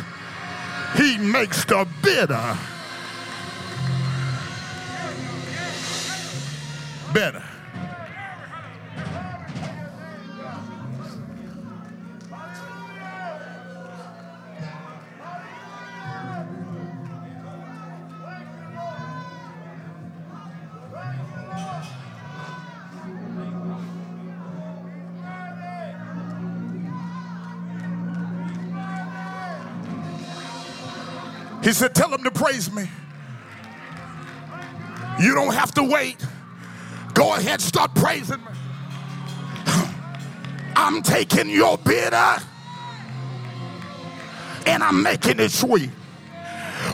[0.97, 2.57] He makes the bitter
[7.13, 7.48] better.
[31.69, 32.89] He said, Tell them to praise me.
[35.21, 36.17] You don't have to wait.
[37.13, 38.53] Go ahead, start praising me.
[40.77, 42.37] I'm taking your bitter
[44.65, 45.91] and I'm making it sweet.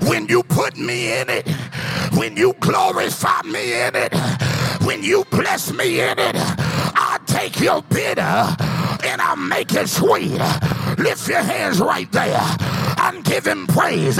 [0.08, 1.48] When you put me in it,
[2.16, 4.12] when you glorify me in it,
[4.82, 10.32] when you bless me in it, I take your bitter and I make it sweet.
[10.98, 12.42] Lift your hands right there
[12.98, 14.18] and give him praise.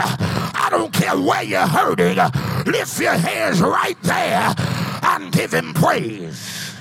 [0.77, 2.17] Don't care where you're hurting.
[2.67, 4.53] Lift your hands right there
[5.05, 6.75] and give him praise.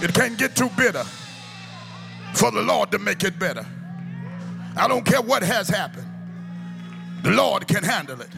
[0.00, 1.02] It can't get too bitter
[2.34, 3.66] for the Lord to make it better.
[4.76, 6.06] I don't care what has happened.
[7.24, 8.30] The Lord can handle it.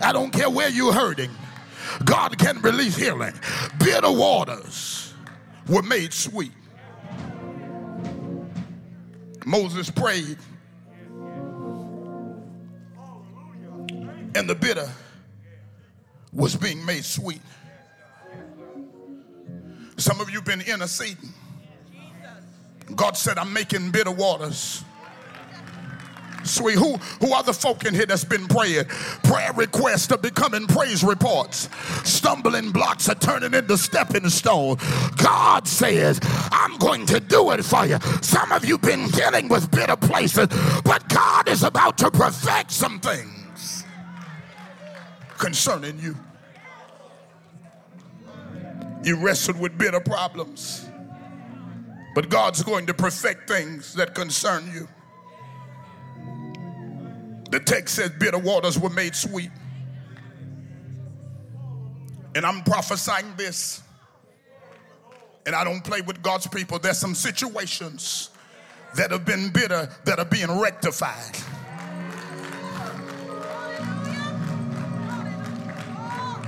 [0.00, 1.30] I don't care where you're hurting.
[2.06, 3.34] God can release healing.
[3.78, 5.12] Bitter waters
[5.68, 6.52] were made sweet.
[9.46, 10.38] Moses prayed,
[14.34, 14.90] and the bitter
[16.32, 17.40] was being made sweet.
[19.96, 21.32] Some of you have been interceding.
[22.96, 24.82] God said, I'm making bitter waters
[26.46, 26.76] Sweet.
[26.78, 28.86] Who, who are the folk in here that's been praying?
[29.24, 31.68] Prayer requests are becoming praise reports.
[32.04, 34.82] Stumbling blocks are turning into stepping stones.
[35.16, 36.20] God says,
[36.52, 37.98] I'm going to do it for you.
[38.22, 40.48] Some of you been dealing with bitter places,
[40.84, 43.84] but God is about to perfect some things
[45.38, 46.16] concerning you.
[49.04, 50.88] You wrestled with bitter problems,
[52.14, 54.88] but God's going to perfect things that concern you.
[57.50, 59.50] The text says bitter waters were made sweet.
[62.34, 63.82] And I'm prophesying this.
[65.46, 66.78] And I don't play with God's people.
[66.78, 68.30] There's some situations
[68.96, 71.36] that have been bitter that are being rectified.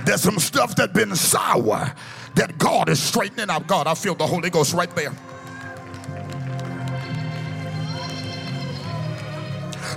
[0.05, 1.93] There's some stuff that's been sour
[2.35, 3.67] that God is straightening out.
[3.67, 5.13] God, I feel the Holy Ghost right there.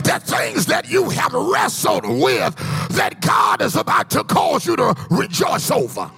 [0.04, 2.54] The things that you have wrestled with
[2.90, 6.10] that God is about to cause you to rejoice over.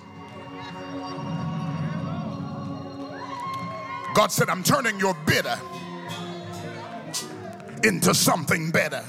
[4.14, 5.58] God said, I'm turning your bitter
[7.82, 9.04] into something better.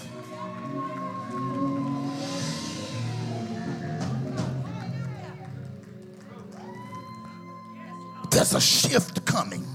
[8.32, 9.66] There's a shift coming.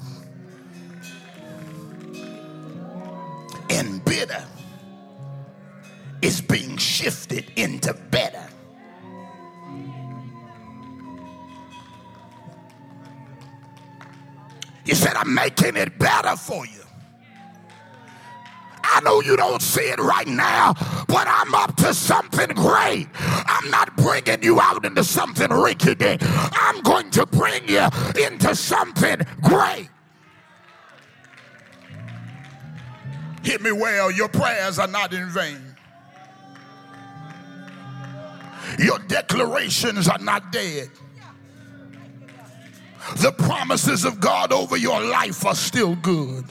[3.70, 4.44] And bitter
[6.22, 8.46] is being shifted into better.
[14.84, 16.80] He said, I'm making it better for you.
[18.82, 20.74] I know you don't see it right now,
[21.06, 23.06] but I'm up to something great.
[23.14, 26.20] I'm not bringing you out into something rinky dink.
[26.24, 27.86] I'm going to bring you
[28.20, 29.88] into something great.
[33.42, 35.69] Hit me well, your prayers are not in vain.
[38.80, 40.88] Your declarations are not dead.
[43.16, 46.44] The promises of God over your life are still good.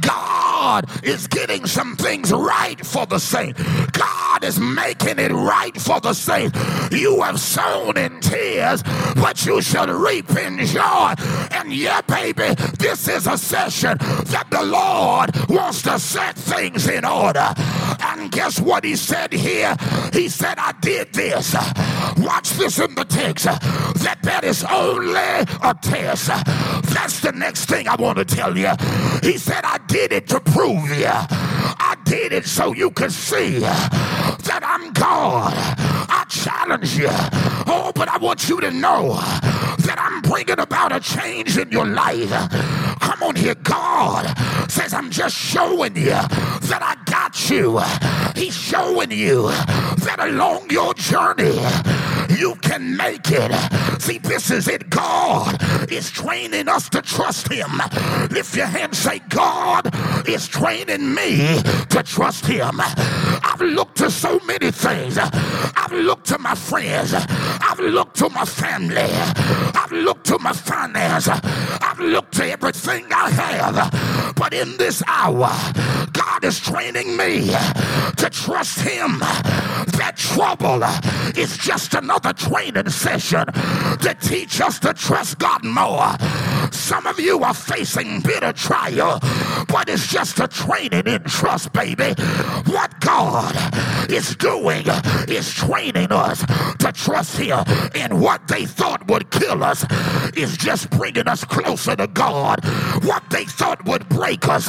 [0.00, 3.56] God is getting some things right for the saint.
[3.92, 6.54] God is making it right for the saint.
[6.90, 8.82] You have sown in tears,
[9.16, 11.14] but you shall reap in joy.
[11.50, 17.04] And yeah, baby, this is a session that the Lord wants to set things in
[17.04, 17.54] order.
[18.00, 19.76] And guess what he said here?
[20.12, 21.54] He said, I did this.
[22.18, 23.44] Watch this in the text.
[23.44, 26.28] That that is only a test.
[26.94, 28.70] That's the next thing I want to tell you.
[29.22, 31.06] He said, I did it to prove you.
[31.06, 33.60] I did it so you could see
[34.44, 35.52] that I'm God.
[36.08, 37.08] I challenge you.
[37.66, 41.86] Oh, but I want you to know that I'm bringing about a change in your
[41.86, 42.30] life.
[43.00, 43.54] Come on here.
[43.54, 44.26] God
[44.70, 47.80] says, I'm just showing you that I got you.
[48.40, 51.58] He's showing you that along your journey,
[52.38, 53.52] you can make it.
[54.00, 54.90] See, this is it.
[54.90, 55.56] God
[55.92, 57.70] is training us to trust Him.
[58.30, 59.90] Lift your hand, say, God
[60.28, 61.60] is training me
[61.90, 62.80] to trust Him.
[63.42, 65.18] I've looked to so many things.
[65.18, 67.14] I've looked to my friends.
[67.14, 69.10] I've looked to my family.
[69.74, 71.28] I've looked to my finance.
[71.28, 74.34] I've looked to everything I have.
[74.36, 75.50] But in this hour,
[76.12, 77.48] God is training me
[78.16, 79.18] to trust Him.
[79.98, 80.82] That trouble
[81.38, 86.16] is just another training session to teach us to trust God more.
[86.72, 89.18] Some of you are facing bitter trial,
[89.68, 92.14] but it's just a training in trust, baby.
[92.66, 93.31] What God
[94.10, 94.84] is doing
[95.28, 96.44] is training us
[96.78, 97.64] to trust Him.
[97.94, 99.84] And what they thought would kill us
[100.36, 102.64] is just bringing us closer to God.
[103.04, 104.68] What they thought would break us,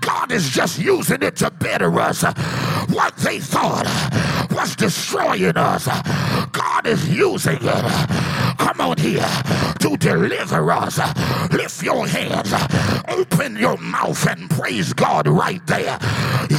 [0.00, 2.22] God is just using it to better us.
[2.90, 3.86] What they thought
[4.50, 5.86] was destroying us,
[6.52, 8.61] God is using it.
[9.02, 9.42] Here
[9.80, 10.98] to deliver us.
[11.52, 12.54] Lift your hands,
[13.08, 15.98] open your mouth, and praise God right there.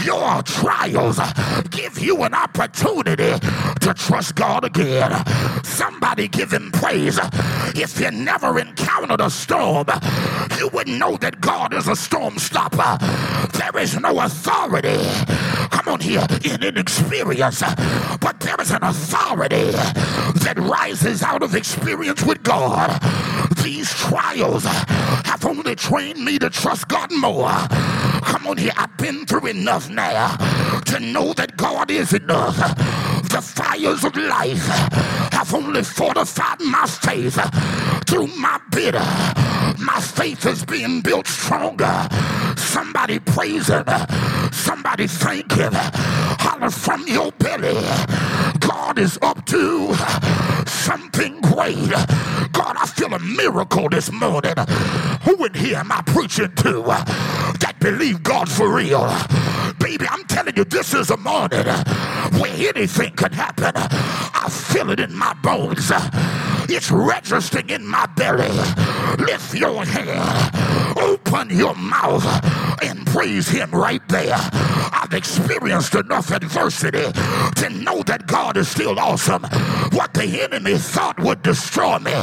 [0.03, 1.21] Your trials
[1.69, 3.39] give you an opportunity
[3.79, 5.23] to trust God again.
[5.63, 7.17] Somebody give him praise.
[7.75, 9.87] If you never encountered a storm,
[10.57, 12.97] you wouldn't know that God is a storm stopper.
[13.57, 14.99] There is no authority.
[15.83, 17.61] Come on here, in inexperience.
[18.21, 23.01] But there is an authority that rises out of experience with God.
[23.61, 27.51] These trials have only trained me to trust God more.
[28.23, 30.37] Come on here, I've been through enough now
[30.85, 32.55] to know that God is enough.
[33.27, 34.65] The fires of life
[35.33, 37.35] have only fortified my faith
[38.07, 39.52] through my bitter.
[39.79, 42.07] My faith is being built stronger.
[42.57, 43.85] Somebody praise him.
[44.51, 45.51] Somebody thank.
[45.51, 47.73] Holler from your belly.
[48.59, 49.93] God is up to
[50.73, 51.89] something great.
[52.51, 54.53] God, I feel a miracle this morning.
[55.23, 56.81] Who in here am I preaching to
[57.59, 59.07] that believe God for real?
[59.79, 61.65] Baby, I'm telling you, this is a morning
[62.39, 63.73] where anything can happen.
[63.75, 65.91] I feel it in my bones.
[66.69, 68.49] It's registering in my belly.
[69.19, 72.25] Lift your hand, open your mouth,
[72.81, 74.35] and praise Him right there.
[74.35, 79.43] I've experienced enough adversity to know that God is still awesome.
[79.91, 82.13] What the enemy thought would destroy me,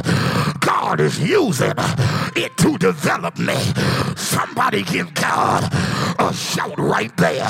[0.61, 1.75] God is using
[2.37, 3.57] it to develop me.
[4.17, 5.69] Somebody give God
[6.19, 7.49] a shout right there.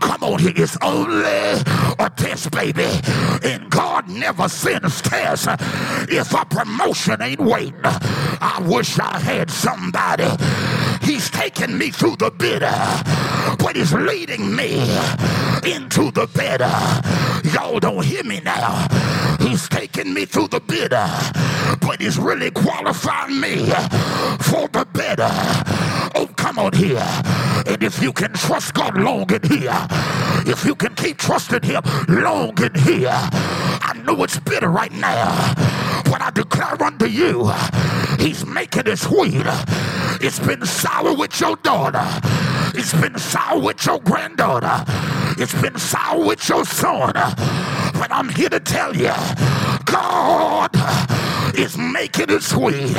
[0.00, 0.52] Come on, here.
[0.56, 2.88] It's only a test, baby.
[3.42, 5.46] And God never sends tests
[6.08, 7.80] if a promotion ain't waiting.
[7.84, 10.28] I wish I had somebody.
[11.02, 12.72] He's taking me through the bitter,
[13.58, 14.80] but he's leading me
[15.64, 16.70] into the better.
[17.48, 18.86] Y'all don't hear me now.
[19.42, 21.08] He's taking me through the bitter,
[21.80, 23.66] but he's really qualifying me
[24.38, 25.28] for the better.
[26.14, 27.04] Oh, come on here.
[27.66, 29.86] And if you can trust God long in here,
[30.46, 35.54] if you can keep trusting Him long in here, I know it's bitter right now,
[36.04, 37.50] but I declare unto you,
[38.18, 39.42] He's making it sweet.
[40.20, 42.06] It's been sour with your daughter.
[42.74, 44.84] It's been sour with your granddaughter.
[45.38, 47.12] It's been sour with your son.
[47.12, 49.12] But I'm here to tell you,
[49.84, 50.70] God
[51.56, 52.94] is making it sweet.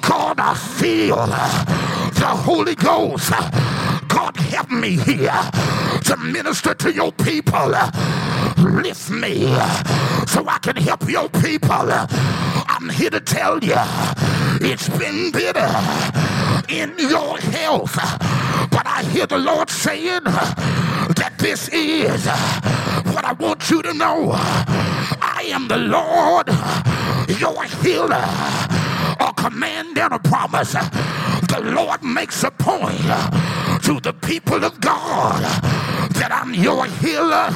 [0.00, 3.30] God, I feel the Holy Ghost.
[4.08, 5.40] God, help me here
[6.04, 7.74] to minister to your people.
[8.60, 9.46] Lift me
[10.26, 11.90] so I can help your people.
[11.90, 13.74] I'm here to tell you
[14.60, 15.66] it's been bitter
[16.68, 17.94] in your health.
[18.70, 22.26] But I hear the Lord saying that this is
[23.14, 24.32] what I want you to know.
[24.34, 26.48] I am the Lord,
[27.40, 28.24] your healer.
[29.20, 30.72] A command and a promise.
[30.72, 33.00] The Lord makes a point
[33.84, 35.89] to the people of God
[36.20, 37.48] that I'm your healer.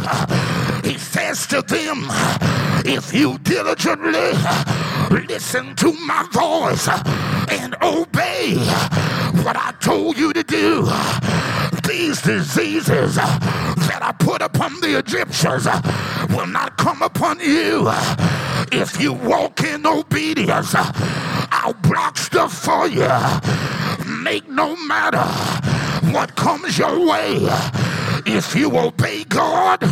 [0.83, 2.07] He says to them,
[2.87, 4.33] if you diligently
[5.27, 6.89] listen to my voice
[7.61, 8.57] and obey
[9.45, 10.89] what I told you to do,
[11.87, 15.67] these diseases that I put upon the Egyptians
[16.35, 17.85] will not come upon you.
[18.73, 23.09] If you walk in obedience, I'll block stuff for you.
[24.23, 25.25] Make no matter
[26.13, 27.47] what comes your way.
[28.27, 29.83] If you obey God,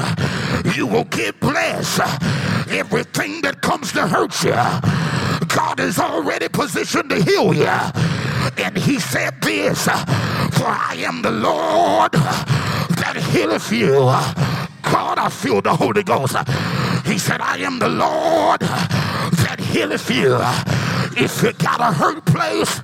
[0.75, 2.01] you will get blessed.
[2.71, 4.53] Everything that comes to hurt you,
[5.49, 7.67] God is already positioned to heal you.
[8.57, 13.93] And he said this, for I am the Lord that healeth you.
[14.83, 16.37] God, I feel the Holy Ghost.
[17.07, 20.39] He said, I am the Lord that healeth you.
[21.23, 22.81] If you got a hurt place,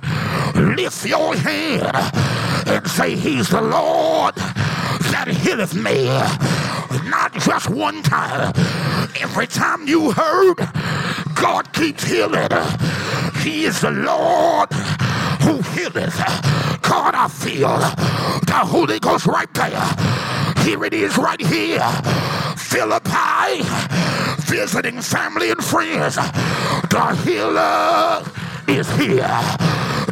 [0.55, 1.91] lift your hand
[2.67, 4.35] and say, He's the Lord
[5.11, 6.05] that healeth me.
[7.09, 8.53] Not just one time.
[9.19, 10.57] Every time you heard,
[11.35, 12.49] God keeps healing.
[13.41, 14.71] He is the Lord
[15.41, 16.17] who healeth.
[16.81, 17.77] God, I feel
[18.45, 19.85] the Holy Ghost right there.
[20.63, 21.87] Here it is right here.
[22.57, 23.63] Philippi,
[24.43, 26.15] visiting family and friends.
[26.15, 28.23] The healer
[28.67, 29.41] is here.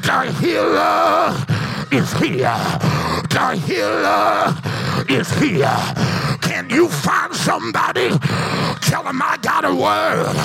[0.02, 1.57] The healer
[1.92, 2.58] is here.
[3.30, 4.56] The healer
[5.10, 5.78] is here.
[6.42, 8.10] Can you find somebody?
[8.82, 10.36] Tell them I got a word.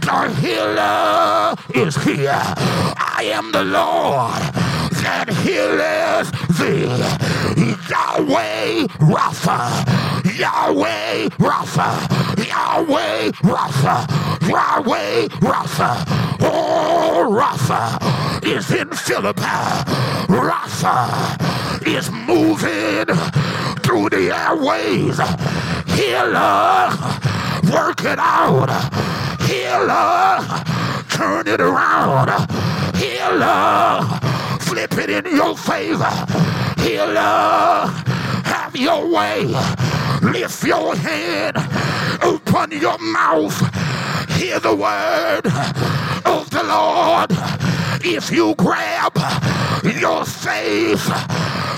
[0.00, 2.42] The healer is here.
[2.96, 6.28] I am the Lord that healeth
[6.58, 6.84] thee.
[7.88, 9.60] Yahweh Rapha.
[10.38, 11.90] Yahweh Rapha.
[12.46, 13.96] Yahweh Rapha.
[14.48, 15.90] Yahweh Rapha.
[16.40, 17.82] Oh, Rapha
[18.44, 19.58] is in Philippi.
[20.28, 20.98] Rapha
[21.86, 23.06] is moving
[23.82, 25.18] through the airways.
[25.96, 26.92] Healer,
[27.72, 28.70] work it out.
[29.48, 30.44] Healer,
[31.08, 32.28] turn it around.
[32.96, 34.27] Healer,
[34.86, 36.10] flip it in your favor.
[36.78, 37.86] Healer,
[38.44, 39.44] have your way.
[40.22, 41.56] Lift your hand,
[42.22, 43.56] open your mouth,
[44.36, 45.46] hear the word
[46.24, 47.30] of the Lord.
[48.04, 49.16] If you grab
[50.00, 51.06] your faith,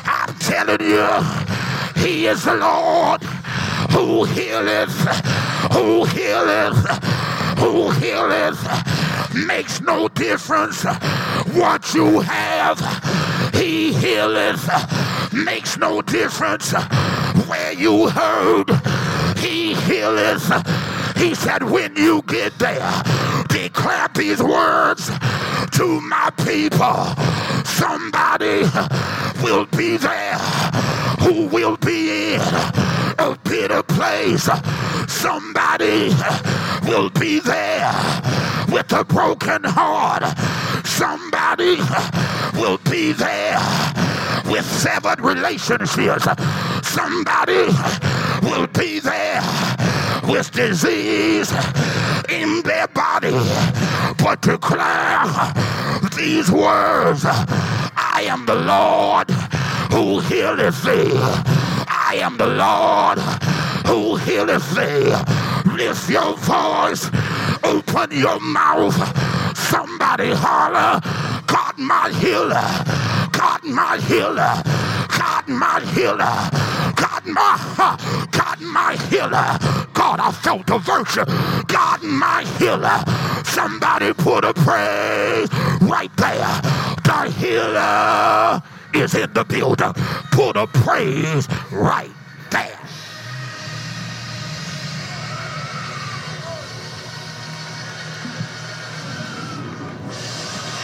[0.05, 3.23] I'm telling you, He is the Lord
[3.93, 4.95] who healeth,
[5.73, 6.77] who healeth,
[7.59, 8.61] who healeth.
[9.47, 10.85] Makes no difference
[11.55, 12.79] what you have.
[13.55, 14.69] He healeth.
[15.33, 16.73] Makes no difference
[17.47, 18.71] where you heard.
[19.39, 20.47] He healeth.
[21.17, 23.03] He said, when you get there,
[23.49, 25.11] declare these words
[25.73, 27.05] to my people.
[27.65, 28.63] Somebody
[29.43, 30.39] will be there
[31.21, 34.49] who will be in a bitter place.
[35.07, 36.09] Somebody
[36.89, 37.93] will be there
[38.73, 40.25] with a broken heart.
[40.87, 41.77] Somebody
[42.59, 43.59] will be there
[44.47, 46.27] with severed relationships.
[46.83, 47.66] Somebody
[48.43, 49.43] will be there
[50.27, 51.53] with disease
[52.31, 53.39] in their body.
[54.18, 55.27] But declare
[56.16, 59.31] these words I am the Lord
[59.93, 61.70] who healeth thee.
[62.11, 63.21] I am the Lord
[63.87, 65.15] who healeth thee.
[65.77, 67.09] Lift your voice,
[67.63, 68.99] open your mouth.
[69.57, 70.99] Somebody holler,
[71.47, 72.67] God my healer,
[73.31, 74.55] God my healer,
[75.21, 76.51] God my healer,
[76.97, 79.47] God my, God my healer.
[79.95, 81.25] God, I felt the virtue.
[81.67, 83.05] God my healer.
[83.45, 85.49] Somebody put a praise
[85.83, 86.61] right there.
[87.05, 88.61] The healer
[88.95, 89.93] is in the building.
[90.32, 92.11] Put a praise right
[92.51, 92.78] there.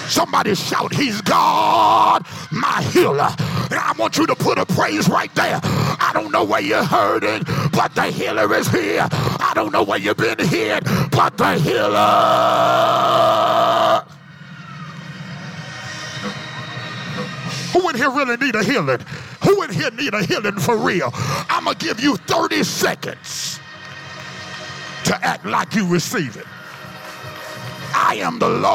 [0.08, 3.34] Somebody shout, He's God, my healer.
[3.70, 5.60] And I want you to put a praise right there.
[5.62, 7.42] I don't know where you're hurting,
[7.72, 9.08] but the healer is here.
[9.10, 11.96] I don't know where you've been hit, but the healer.
[17.76, 19.00] Who in here really need a healing?
[19.44, 21.10] Who in here need a healing for real?
[21.14, 23.60] I'm going to give you 30 seconds
[25.04, 26.46] to act like you receive it.
[27.94, 28.66] I am the Lord,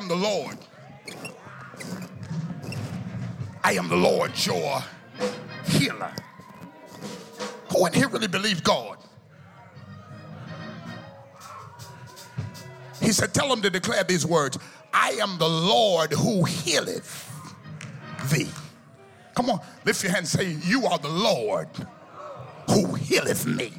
[0.00, 0.56] am the Lord.
[3.62, 4.82] I am the Lord, your
[5.66, 6.12] healer.
[7.86, 8.98] In here really believe God?
[13.00, 14.58] He said, Tell them to declare these words
[14.92, 17.26] I am the Lord who healeth
[18.30, 18.48] thee.
[19.34, 21.68] Come on, lift your hand and say, You are the Lord
[22.68, 23.72] who healeth me.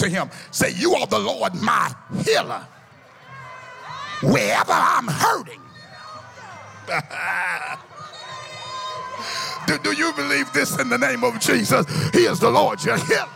[0.00, 0.30] To him.
[0.50, 1.94] Say, You are the Lord, my
[2.24, 2.66] healer.
[4.22, 5.60] Wherever I'm hurting.
[9.66, 11.86] do, do you believe this in the name of Jesus?
[12.10, 13.28] He is the Lord, your healer.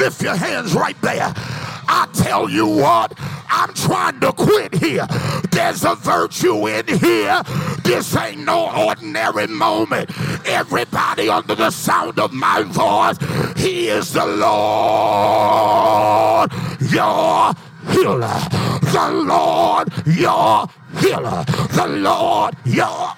[0.00, 1.30] Lift your hands right there.
[1.36, 3.12] I tell you what,
[3.50, 5.06] I'm trying to quit here.
[5.50, 7.42] There's a virtue in here.
[7.84, 10.10] This ain't no ordinary moment.
[10.46, 13.18] Everybody under the sound of my voice,
[13.58, 14.50] He is the Lord,
[16.90, 17.52] your
[17.92, 18.40] healer.
[18.80, 20.66] The Lord, your
[20.98, 21.44] healer.
[21.74, 23.12] The Lord, your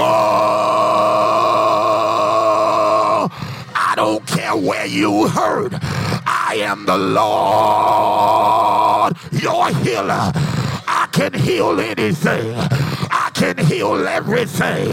[0.00, 0.04] Oh,
[3.74, 5.76] I don't care where you heard.
[5.82, 7.26] I am the Lord,
[9.32, 10.32] your healer.
[10.86, 12.54] I can heal anything.
[13.10, 14.92] I can heal everything.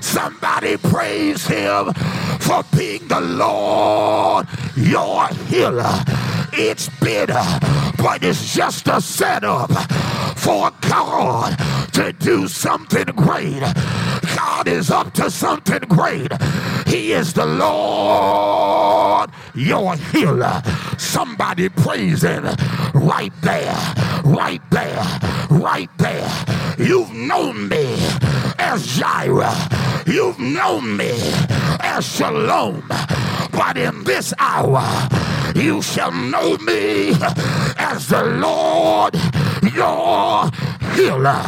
[0.00, 1.92] Somebody praise him
[2.38, 6.04] for being the Lord, your healer.
[6.52, 7.42] It's bitter,
[7.98, 9.72] but it's just a setup
[10.36, 11.58] for God
[11.94, 13.62] to do something great.
[14.34, 16.32] God is up to something great.
[16.86, 20.62] He is the Lord, your healer.
[20.98, 22.44] Somebody praising
[22.94, 23.76] right there,
[24.24, 25.04] right there,
[25.50, 26.28] right there.
[26.78, 27.96] You've known me
[28.58, 29.54] as Jireh.
[30.06, 31.12] You've known me
[31.80, 32.84] as Shalom.
[33.52, 34.84] But in this hour,
[35.54, 37.12] you shall know me
[37.78, 39.14] as the Lord
[39.74, 40.50] your
[40.94, 41.42] healer.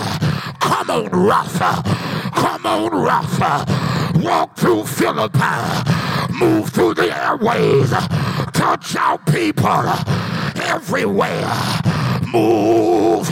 [0.61, 2.18] Come on, Rapha.
[2.49, 4.25] Come on, Rapha.
[4.25, 6.33] Walk through Philippi.
[6.33, 7.91] Move through the airways.
[8.55, 9.85] Touch our people
[10.65, 11.53] everywhere.
[12.33, 13.29] Move.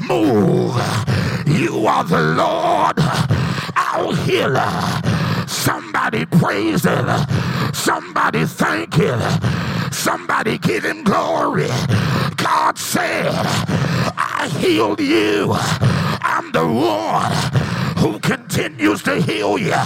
[0.00, 0.74] Move.
[1.46, 2.98] You are the Lord,
[3.76, 4.72] our healer.
[5.46, 7.06] Somebody praise him.
[7.74, 9.20] Somebody thank him.
[9.92, 11.68] Somebody give him glory.
[12.36, 13.30] God said,
[14.16, 15.54] I healed you.
[16.22, 17.67] I'm the one
[18.12, 19.76] who continues to heal you.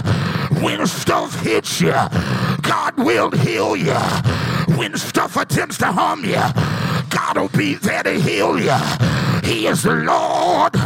[0.63, 1.95] When stuff hits you,
[2.63, 3.99] God will heal you.
[4.77, 6.43] When stuff attempts to harm you,
[7.11, 8.79] God will be there to heal you.
[9.43, 10.77] He is the Lord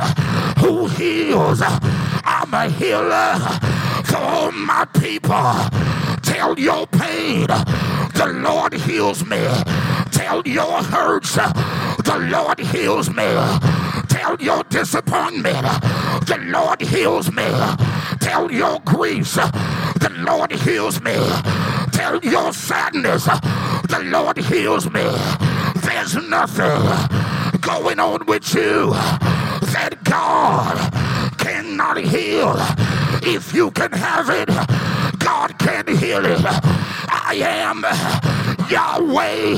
[0.61, 1.61] who heals.
[1.63, 3.39] I'm a healer
[4.05, 5.53] for all my people.
[6.23, 7.47] Tell your pain,
[8.15, 9.47] the Lord heals me.
[10.11, 13.29] Tell your hurts, the Lord heals me.
[14.27, 15.63] Tell your disappointment,
[16.27, 17.47] the Lord heals me.
[18.19, 21.15] Tell your griefs, the Lord heals me.
[21.93, 25.05] Tell your sadness, the Lord heals me.
[25.77, 28.91] There's nothing going on with you
[29.71, 30.77] that God
[31.39, 32.57] cannot heal.
[33.23, 34.49] If you can have it,
[35.21, 36.41] God can heal it.
[36.45, 37.83] I am
[38.69, 39.55] Yahweh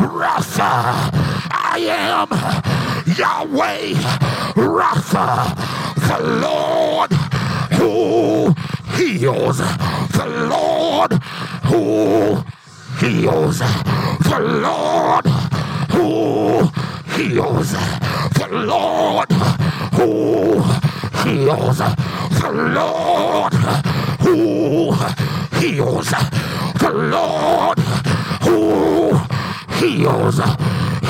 [0.00, 1.10] Rapha.
[1.52, 3.94] I am Yahweh
[4.54, 5.54] Rapha,
[6.08, 7.12] the Lord
[7.72, 8.54] who
[8.96, 11.12] heals, the Lord
[11.64, 12.42] who
[12.98, 15.26] heals, the Lord
[15.90, 16.70] who
[17.14, 19.32] heals, the Lord
[19.92, 20.62] who
[21.22, 23.54] heals, the Lord
[24.22, 24.92] who
[25.60, 26.10] heals,
[26.80, 27.78] the Lord
[28.42, 29.16] who
[29.78, 30.40] heals.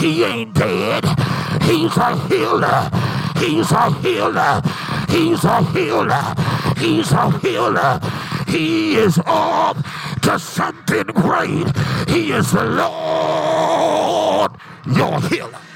[0.00, 1.31] He ain't dead.
[1.62, 2.90] He's a healer.
[3.36, 4.62] He's a healer.
[5.08, 6.34] He's a healer.
[6.76, 8.00] He's a healer.
[8.46, 9.76] He is up
[10.22, 11.66] to something great.
[12.08, 14.52] He is the Lord,
[14.86, 15.71] your healer.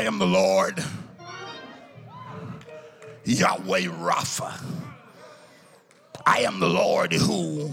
[0.00, 0.82] I am the Lord,
[3.24, 4.58] Yahweh Rapha.
[6.24, 7.70] I am the Lord who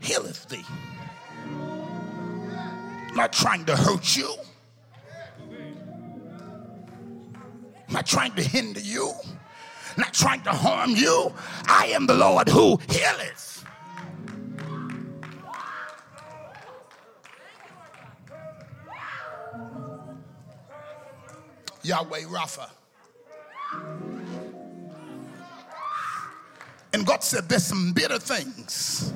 [0.00, 0.64] healeth thee.
[3.14, 4.34] not trying to hurt you.
[7.88, 9.12] not trying to hinder you.
[9.96, 11.32] Not trying to harm you.
[11.68, 13.53] I am the Lord who healeth.
[21.84, 22.68] Yahweh Rapha.
[26.92, 29.12] And God said, There's some bitter things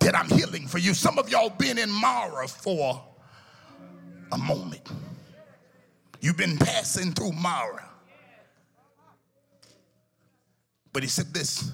[0.00, 0.94] that I'm healing for you.
[0.94, 3.02] Some of y'all been in Marah for
[4.32, 4.88] a moment.
[6.20, 7.88] You've been passing through Marah.
[10.92, 11.72] But he said this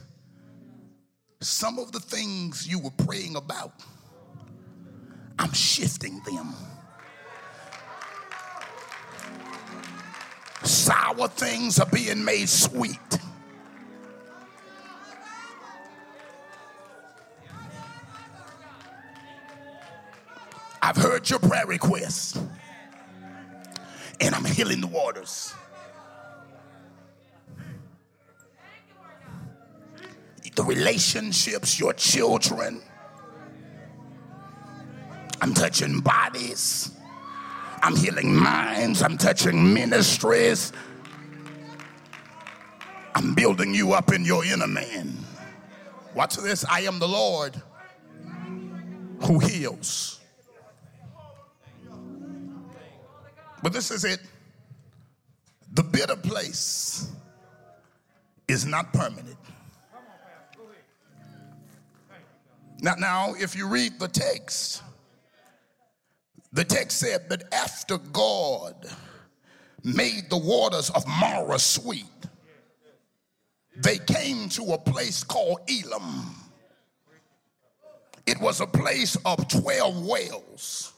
[1.40, 3.72] some of the things you were praying about,
[5.38, 6.54] I'm shifting them.
[10.62, 12.98] Sour things are being made sweet.
[20.82, 22.38] I've heard your prayer requests,
[24.20, 25.52] and I'm healing the waters.
[30.54, 32.80] The relationships, your children.
[35.42, 36.95] I'm touching bodies.
[37.82, 39.02] I'm healing minds.
[39.02, 40.72] I'm touching ministries.
[43.14, 45.16] I'm building you up in your inner man.
[46.14, 46.64] Watch this.
[46.64, 47.60] I am the Lord
[49.22, 50.20] who heals.
[53.62, 54.20] But this is it.
[55.72, 57.10] The bitter place
[58.48, 59.36] is not permanent.
[62.80, 64.82] Now, now, if you read the text,
[66.56, 68.74] the text said that after God
[69.84, 72.04] made the waters of Marah sweet,
[73.76, 76.34] they came to a place called Elim.
[78.26, 80.94] It was a place of 12 wells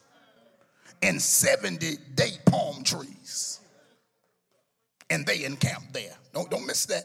[1.02, 3.58] and 70 date palm trees.
[5.10, 6.14] And they encamped there.
[6.32, 7.04] Don't, don't miss that.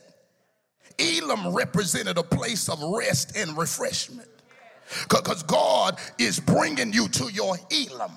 [1.00, 4.30] Elim represented a place of rest and refreshment.
[5.10, 8.12] Because God is bringing you to your Elim,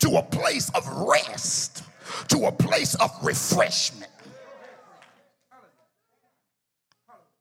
[0.00, 1.84] to a place of rest,
[2.28, 4.10] to a place of refreshment.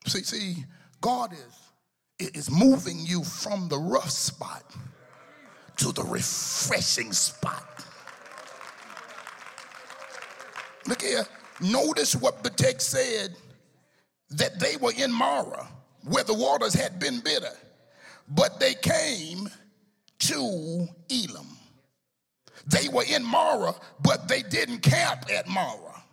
[0.07, 0.65] See, see,
[0.99, 4.63] God is, is moving you from the rough spot
[5.77, 7.85] to the refreshing spot.
[10.87, 11.25] Look here.
[11.61, 13.35] Notice what the text said
[14.31, 15.67] that they were in Marah,
[16.03, 17.53] where the waters had been bitter,
[18.27, 19.49] but they came
[20.19, 21.47] to Elim.
[22.67, 26.03] They were in Marah, but they didn't camp at Marah.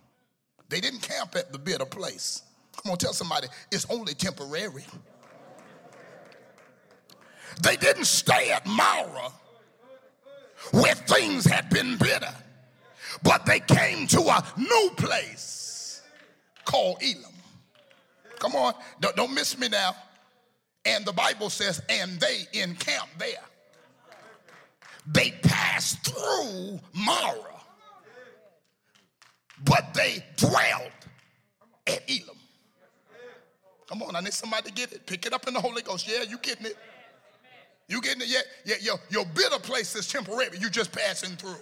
[0.69, 2.43] They didn't camp at the bitter place.
[2.81, 4.85] Come on, tell somebody it's only temporary.
[7.61, 9.31] They didn't stay at Marah
[10.71, 12.33] where things had been bitter,
[13.23, 16.01] but they came to a new place
[16.65, 17.33] called Elim.
[18.37, 19.95] Come on, don't, don't miss me now.
[20.85, 23.43] And the Bible says, and they encamped there.
[25.07, 27.61] They passed through Marah,
[29.65, 30.91] but they dwelled
[31.87, 32.37] at Elim.
[33.87, 35.05] Come on, I need somebody to get it.
[35.07, 36.07] Pick it up in the Holy Ghost.
[36.07, 36.77] Yeah, you getting it.
[37.87, 38.27] You getting it?
[38.29, 40.59] Yeah, yeah, your, your bitter place is temporary.
[40.59, 41.55] You just passing through.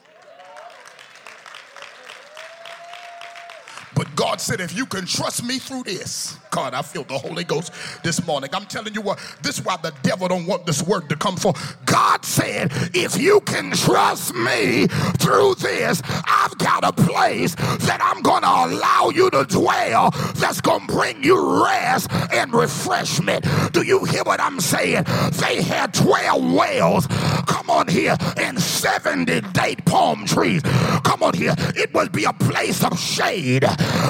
[4.08, 7.44] But God said, if you can trust me through this, God, I feel the Holy
[7.44, 8.50] Ghost this morning.
[8.54, 11.36] I'm telling you what, this is why the devil don't want this word to come
[11.36, 11.78] forth.
[11.86, 18.22] God said, if you can trust me through this, I've got a place that I'm
[18.22, 23.46] going to allow you to dwell that's going to bring you rest and refreshment.
[23.74, 25.04] Do you hear what I'm saying?
[25.32, 27.08] They had 12 wells,
[27.46, 30.62] come on here, and 70 date palm trees.
[31.04, 31.56] Come on here.
[31.76, 33.66] It would be a place of shade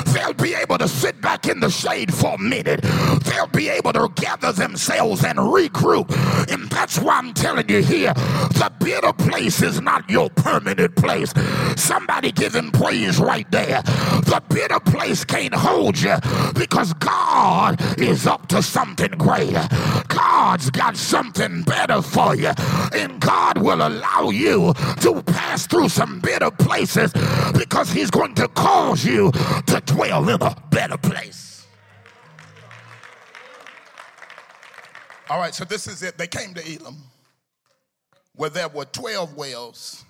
[0.07, 2.81] they'll be able to sit back in the shade for a minute.
[3.23, 6.11] They'll be able to gather themselves and regroup.
[6.51, 11.33] And that's why I'm telling you here the bitter place is not your permanent place.
[11.75, 13.81] Somebody give him praise right there.
[13.81, 16.15] The bitter place can't hold you
[16.53, 19.67] because God is up to something greater.
[20.17, 22.51] God's got something better for you.
[22.93, 27.13] And God will allow you to pass through some bitter places
[27.53, 31.67] because He's going to cause you to dwell in a better place.
[35.29, 36.17] All right, so this is it.
[36.17, 36.95] They came to Elim
[38.33, 40.03] where there were 12 wells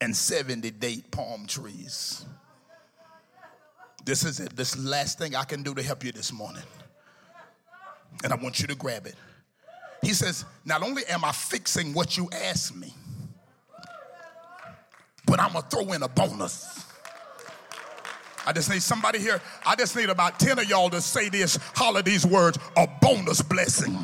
[0.00, 2.24] and 70 date palm trees.
[4.04, 4.54] This is it.
[4.54, 6.62] This last thing I can do to help you this morning.
[8.24, 9.14] And I want you to grab it.
[10.02, 12.92] He says, Not only am I fixing what you asked me,
[15.26, 16.86] but I'm going to throw in a bonus.
[18.44, 19.40] I just need somebody here.
[19.64, 23.40] I just need about 10 of y'all to say this, holler these words, a bonus
[23.40, 23.96] blessing.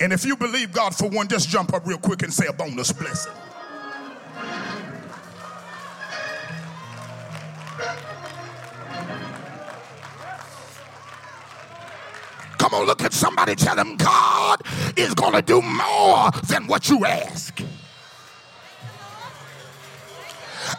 [0.00, 2.52] And if you believe God for one, just jump up real quick and say a
[2.52, 3.32] bonus blessing.
[12.84, 14.62] Look at somebody, tell them God
[14.96, 17.60] is going to do more than what you ask.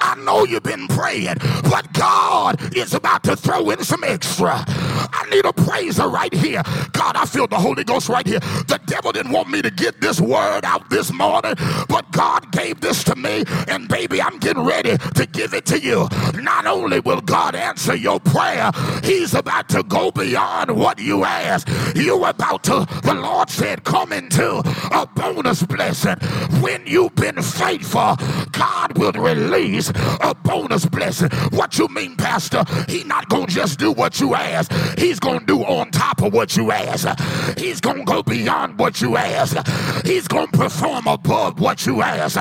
[0.02, 4.64] I know you've been praying, but God is about to throw in some extra.
[4.68, 6.62] I need a praiser right here.
[6.92, 8.40] God, I feel the Holy Ghost right here.
[8.40, 11.56] The devil didn't want me to get this word out this morning,
[11.88, 15.80] but God gave this to me, and baby, I'm getting ready to give it to
[15.80, 16.08] you.
[16.36, 18.72] Not only will God answer your prayer,
[19.04, 21.68] He's about to go beyond what you ask.
[21.96, 26.16] You're about to, the Lord said, come into a bonus blessing.
[26.62, 28.18] When you've been faithful,
[28.52, 31.30] God will release a bonus blessing.
[31.52, 32.64] What you mean, Pastor?
[32.88, 34.72] He not gonna just do what you ask.
[34.98, 37.08] He's gonna do on top of what you ask.
[37.58, 39.56] He's gonna go beyond what you ask.
[40.06, 42.40] He's gonna perform above what you ask.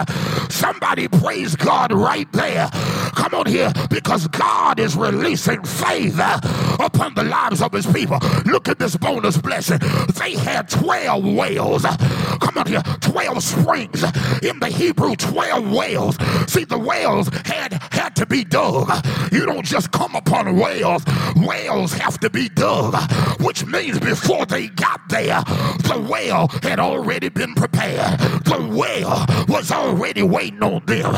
[0.50, 2.68] Somebody praise God right there.
[3.14, 6.40] Come on here, because God is releasing favor
[6.80, 8.18] upon the lives of his people.
[8.44, 9.78] Look at this bonus blessing.
[10.18, 11.82] They had 12 wells.
[11.82, 14.02] Come on here, 12 springs.
[14.42, 16.16] In the Hebrew, 12 wells.
[16.50, 18.88] See, the wells had had to be dug.
[19.32, 21.04] You don't just come upon wells.
[21.36, 22.94] Wells have to be dug,
[23.40, 25.42] which means before they got there,
[25.88, 28.18] the well had already been prepared.
[28.44, 31.14] The well was already waiting on them.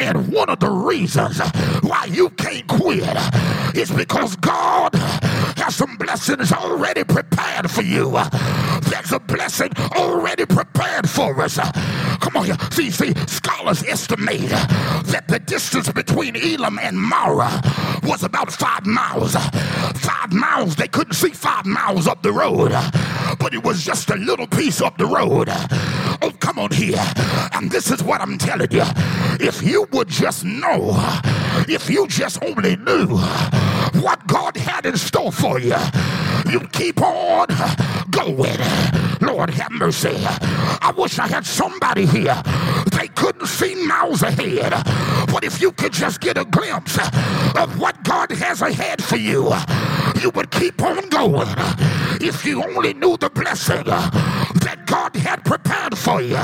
[0.00, 1.40] And one of the reasons
[1.82, 3.16] why you can't quit
[3.74, 4.94] is because God
[6.14, 8.10] has some blessings already prepared for you.
[8.82, 11.58] There's a blessing already prepared for us.
[12.20, 12.56] Come on here.
[12.70, 17.60] See, see, scholars estimate that the distance between Elim and Marah
[18.04, 19.34] was about five miles.
[19.34, 22.70] Five miles, they couldn't see five miles up the road,
[23.38, 25.48] but it was just a little piece up the road.
[26.22, 27.02] Oh, come on here.
[27.54, 28.84] And this is what I'm telling you.
[29.40, 30.92] If you would just know,
[31.68, 33.18] if you just only knew
[34.00, 35.76] what God had in store for you,
[36.50, 37.46] you keep on
[38.10, 38.58] going.
[39.20, 40.14] Lord have mercy.
[40.16, 42.40] I wish I had somebody here.
[42.92, 44.72] They couldn't see miles ahead.
[45.32, 46.98] But if you could just get a glimpse
[47.56, 49.52] of what God has ahead for you,
[50.20, 51.48] you would keep on going.
[52.20, 54.83] If you only knew the blessing that
[55.14, 56.40] God had prepared for you,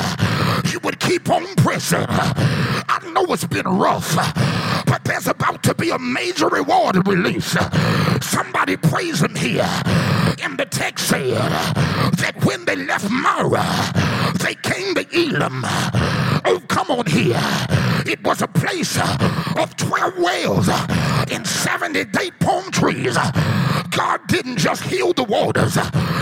[0.70, 2.04] you would keep on pressing.
[2.08, 4.14] I know it's been rough,
[4.86, 7.56] but there's about to be a major reward release.
[8.20, 9.68] Somebody praise him here.
[10.42, 13.92] And the text said that when they left Marah,
[14.38, 15.62] they came to Elim.
[16.44, 17.40] Oh, come on here.
[18.06, 20.68] It was a place of 12 wells
[21.30, 23.16] and 70 date palm trees.
[23.90, 25.76] God didn't just heal the waters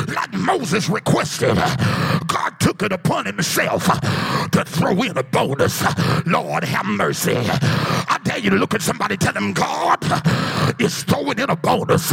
[0.09, 1.57] like Moses requested.
[1.57, 3.85] God took it upon himself
[4.51, 5.83] to throw in a bonus.
[6.27, 7.37] Lord, have mercy.
[7.37, 9.99] I dare you to look at somebody, tell them God
[10.81, 12.11] is throwing in a bonus.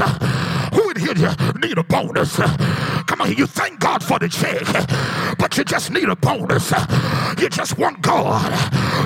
[0.74, 2.36] Who in here need a bonus?
[2.38, 4.64] Come on, you thank God for the check,
[5.38, 6.72] but you just need a bonus.
[7.40, 8.52] You just want God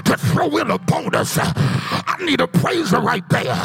[0.06, 1.38] to throw in a bonus.
[1.40, 3.56] I need a praiser right there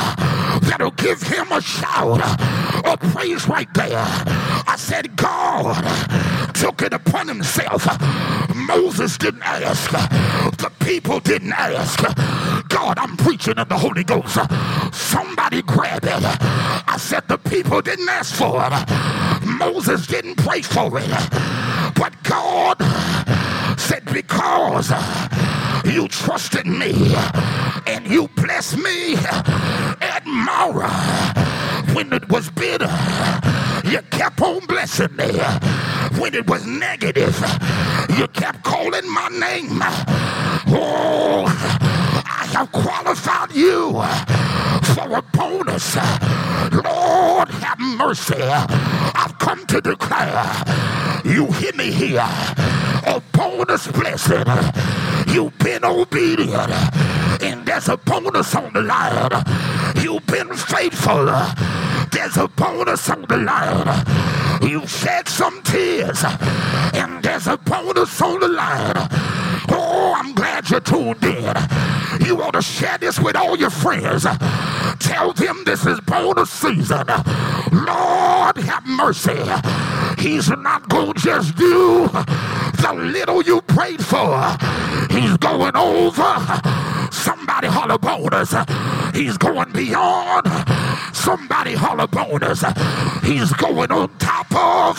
[0.60, 2.20] that'll give him a shout
[2.86, 4.04] of praise right there.
[4.66, 7.86] I said, God took it upon himself.
[8.54, 9.90] Moses didn't ask,
[10.56, 12.00] the people didn't ask.
[12.68, 14.38] God, I'm preaching in the Holy Ghost.
[14.94, 16.24] Somebody grab it.
[16.88, 19.46] I said, the people didn't ask for it.
[19.46, 21.10] Moses didn't pray for it.
[21.96, 22.78] But God
[23.78, 24.90] said, because
[25.84, 27.14] you trusted me
[27.86, 31.53] and you blessed me at Marah
[31.94, 32.90] when it was bitter.
[33.84, 35.30] You kept on blessing me.
[36.18, 37.36] When it was negative,
[38.18, 39.78] you kept calling my name.
[40.68, 41.44] Oh,
[42.26, 43.92] I have qualified you
[44.94, 45.96] for a bonus.
[46.72, 48.42] Lord, have mercy.
[48.42, 50.62] I've come to declare,
[51.24, 52.26] you hear me here,
[53.06, 54.44] a bonus blessing.
[55.32, 56.70] You've been obedient,
[57.42, 59.30] and there's a bonus on the line.
[59.94, 61.26] You've been faithful,
[62.10, 64.04] there's a bonus on the line.
[64.62, 66.24] You've shed some tears,
[66.94, 69.08] and there's a bonus on the line.
[69.70, 71.54] Oh, I'm glad you tuned in.
[72.26, 74.26] You want to share this with all your friends.
[75.00, 77.06] Tell them this is bonus season.
[77.72, 79.40] Lord, have mercy.
[80.18, 84.38] He's not going to just do the little you prayed for.
[85.10, 86.60] He's going over.
[87.24, 88.54] Somebody holler bonus.
[89.14, 90.46] He's going beyond.
[91.16, 92.62] Somebody holler bonus.
[93.22, 94.98] He's going on top of.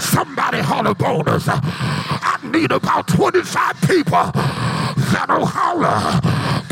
[0.00, 1.44] Somebody holler bonus.
[1.48, 4.30] I need about 25 people
[5.12, 6.20] that'll holler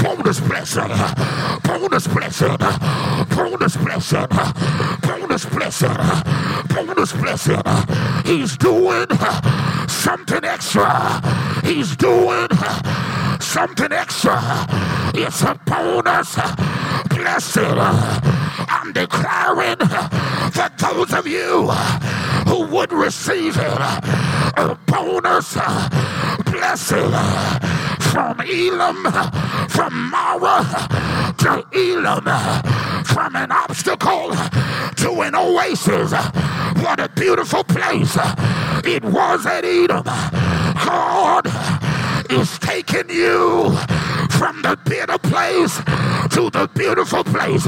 [0.03, 0.89] bonus blessing,
[1.63, 2.57] bonus blessing,
[3.37, 4.27] bonus blessing,
[5.03, 5.97] bonus blessing,
[6.75, 7.63] bonus blessing.
[8.25, 9.09] He's doing
[9.89, 11.21] something extra.
[11.65, 12.49] He's doing
[13.51, 14.39] something extra.
[15.13, 16.37] It's a bonus
[17.09, 17.79] blessing.
[17.79, 19.79] I'm declaring
[20.55, 21.67] that those of you
[22.47, 23.81] who would receive it,
[24.57, 25.55] a bonus
[26.45, 27.11] blessing
[28.13, 29.03] from Elim,
[29.69, 32.27] from Marah to Elim,
[33.05, 34.31] from an obstacle
[34.95, 36.13] to an oasis.
[36.85, 38.17] What a beautiful place
[38.85, 40.05] it was at Edom.
[40.87, 41.90] God
[42.31, 43.77] is taking you
[44.31, 45.77] from the bitter place
[46.35, 47.67] to the beautiful place.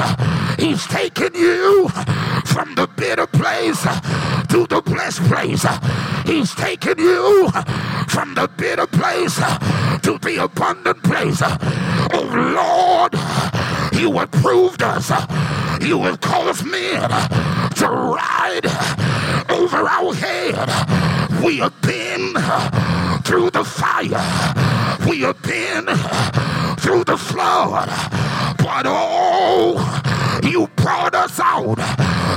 [0.59, 1.89] He's taking you
[2.45, 5.67] from the bitter place to the blessed place.
[6.27, 7.51] He's taking you
[8.09, 11.41] from the bitter place to the abundant place.
[11.43, 13.13] Oh Lord,
[14.01, 15.11] You have proved us.
[15.81, 17.09] You have caused men
[17.77, 18.67] to ride
[19.51, 21.43] over our head.
[21.45, 22.33] We have been
[23.25, 24.55] through the fire.
[25.09, 25.87] We have been
[26.77, 27.89] through the flood.
[28.59, 31.79] But oh, you brought us out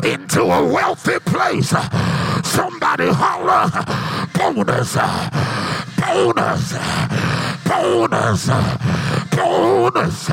[0.03, 1.73] into a wealthy place.
[2.43, 3.69] Somebody holler,
[4.33, 4.95] bonus,
[5.99, 6.73] bonus,
[7.81, 8.47] bonus,
[9.35, 10.29] bonus,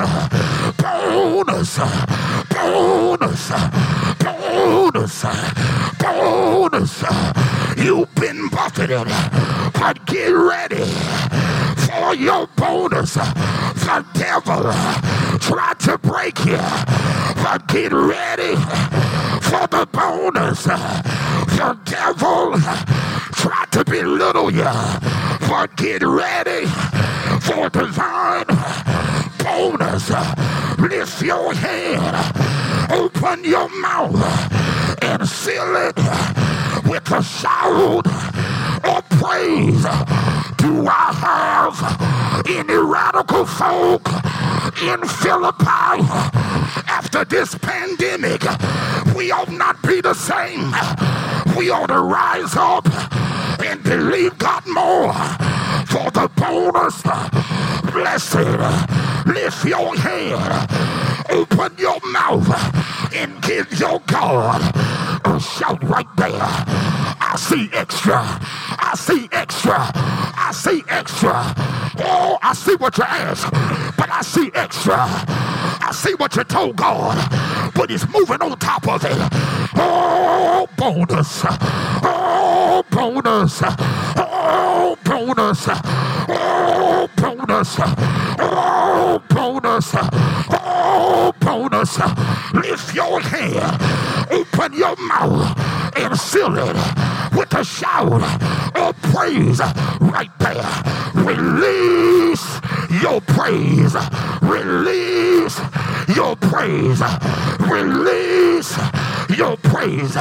[0.77, 1.77] bonus,
[2.49, 3.51] bonus,
[4.23, 5.25] bonus,
[5.99, 7.03] bonus.
[7.77, 9.07] You've been buffeted,
[9.73, 10.85] but get ready
[11.85, 13.15] for your bonus.
[13.15, 14.71] The devil
[15.39, 16.63] tried to break you,
[17.43, 18.55] but get ready
[19.41, 20.63] for the bonus.
[20.63, 22.57] The devil
[23.33, 24.63] tried to belittle you,
[25.53, 26.65] but get ready
[27.41, 28.45] for divine
[29.37, 30.09] bonus.
[30.79, 34.15] Lift your head, open your mouth,
[35.03, 35.95] and seal it
[36.89, 38.07] with a shout
[38.83, 39.85] of praise.
[40.57, 44.07] Do I have any radical folk
[44.81, 46.01] in Philippi
[46.89, 48.41] after this pandemic?
[49.15, 50.71] We ought not be the same.
[51.55, 52.87] We ought to rise up
[53.73, 55.13] and believe God more
[55.89, 57.01] for the bonus.
[57.91, 58.35] Blessed.
[59.25, 60.69] Lift your head.
[61.31, 62.47] Open your mouth
[63.15, 64.61] and give your God
[65.25, 66.31] a shout right there.
[66.39, 68.19] I see extra.
[68.19, 69.77] I see extra.
[69.79, 71.33] I see extra.
[71.97, 73.51] Oh, I see what you asked,
[73.97, 74.97] but I see extra.
[74.99, 77.15] I see what you told God,
[77.73, 79.17] but He's moving on top of it.
[79.75, 81.41] Oh, bonus.
[81.45, 82.42] Oh,
[82.89, 83.61] bonus.
[84.17, 85.67] Oh, bonus.
[85.69, 87.75] Oh, bonus.
[87.79, 89.91] Oh, bonus.
[90.49, 91.99] Oh, bonus.
[92.53, 94.31] Lift your hand.
[94.31, 96.75] Open your mouth and seal it
[97.35, 98.23] with a shout
[98.75, 99.59] of praise
[99.99, 100.65] right there.
[101.15, 102.59] Release
[103.01, 103.95] your praise.
[104.41, 105.59] Release
[106.15, 107.01] your praise.
[107.59, 108.77] Release
[109.37, 110.17] your praise.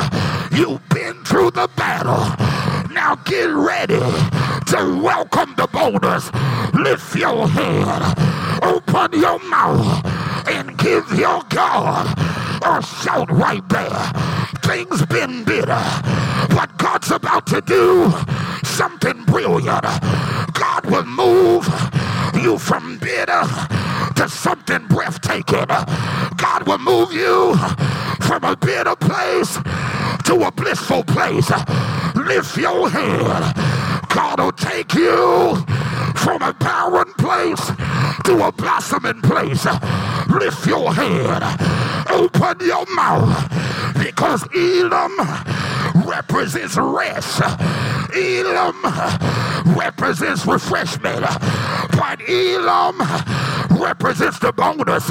[0.52, 2.71] You've been through the battle.
[2.92, 6.30] Now get ready to welcome the bonus.
[6.74, 10.04] Lift your head, open your mouth,
[10.46, 12.06] and give your God
[12.62, 14.12] a shout right there.
[14.62, 15.82] Things been bitter,
[16.50, 18.12] but God's about to do
[18.62, 19.84] something brilliant.
[20.52, 21.66] God will move
[22.42, 23.42] you from bitter
[24.16, 25.66] to something breathtaking.
[26.36, 27.56] God will move you
[28.20, 29.58] from a bitter place
[30.24, 31.50] to a blissful place.
[32.14, 34.08] Lift your head.
[34.08, 35.56] God will take you
[36.16, 37.70] from a barren place
[38.24, 39.66] to a blossoming place.
[40.28, 41.42] Lift your head.
[42.10, 43.48] Open your mouth
[43.98, 45.16] because Elim
[46.06, 47.40] represents rest.
[48.14, 48.82] Elim
[49.76, 51.24] represents refreshment.
[51.92, 52.98] But Elim
[53.80, 55.10] represents the bonus.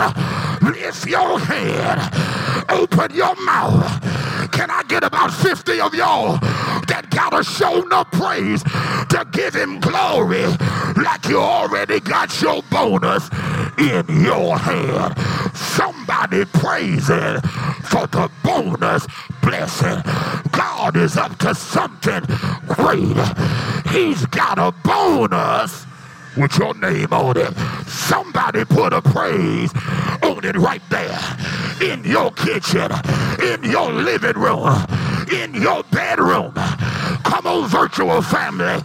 [0.61, 2.69] Lift your head.
[2.69, 4.31] Open your mouth.
[4.62, 6.38] Can I get about 50 of y'all
[6.86, 10.46] that got a show no praise to give him glory
[11.02, 13.28] like you already got your bonus
[13.80, 15.18] in your hand?
[15.58, 19.08] Somebody praise for the bonus
[19.42, 20.04] blessing.
[20.52, 22.22] God is up to something
[22.68, 23.18] great.
[23.88, 25.88] He's got a bonus
[26.38, 27.53] with your name on it.
[27.88, 29.72] Somebody put a praise
[30.24, 31.20] on it right there.
[31.82, 32.91] In your kitchen,
[33.41, 34.86] in your living room,
[35.32, 36.53] in your bedroom.
[37.24, 38.80] Come on, virtual family,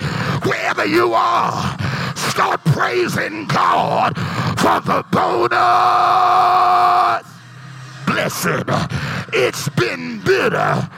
[0.49, 1.77] wherever you are,
[2.15, 4.17] start praising God
[4.59, 5.57] for the bonus.
[8.07, 8.65] Blessed.
[9.33, 10.89] It's been bitter,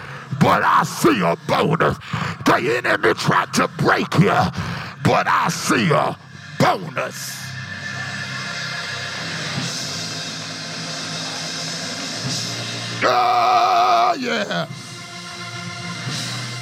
[0.41, 1.99] but I see a bonus.
[2.45, 4.39] The enemy tried to break you,
[5.03, 6.17] but I see a
[6.59, 7.37] bonus.
[13.01, 14.67] Oh, yeah.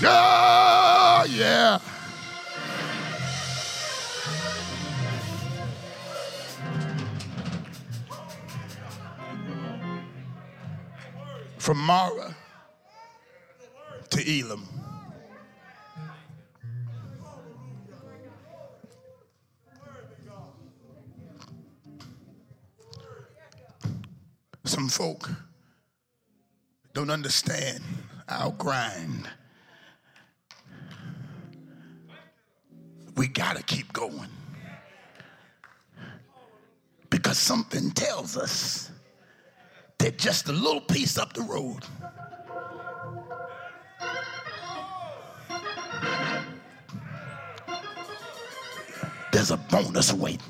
[0.05, 1.78] Oh, yeah.
[11.59, 12.36] From Marah
[14.10, 14.75] to Elim.
[24.66, 25.30] Some folk
[26.93, 27.82] don't understand
[28.28, 29.28] our grind.
[33.16, 34.28] We got to keep going.
[37.09, 38.90] Because something tells us
[40.06, 41.82] said, just a little piece up the road.
[49.32, 50.40] There's a bonus waiting.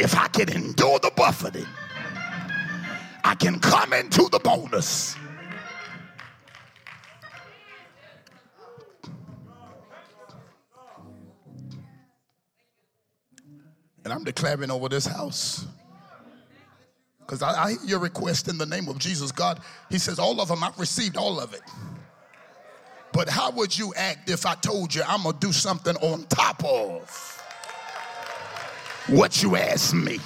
[0.00, 1.66] If I can endure the buffeting,
[3.22, 5.14] I can come into the bonus.
[14.02, 15.66] And I'm declaring over this house.
[17.18, 19.30] Because I, I hear your request in the name of Jesus.
[19.30, 19.60] God,
[19.90, 21.60] He says, all of them, I've received all of it.
[23.12, 26.24] But how would you act if I told you I'm going to do something on
[26.24, 27.39] top of
[29.06, 30.18] what you asked me?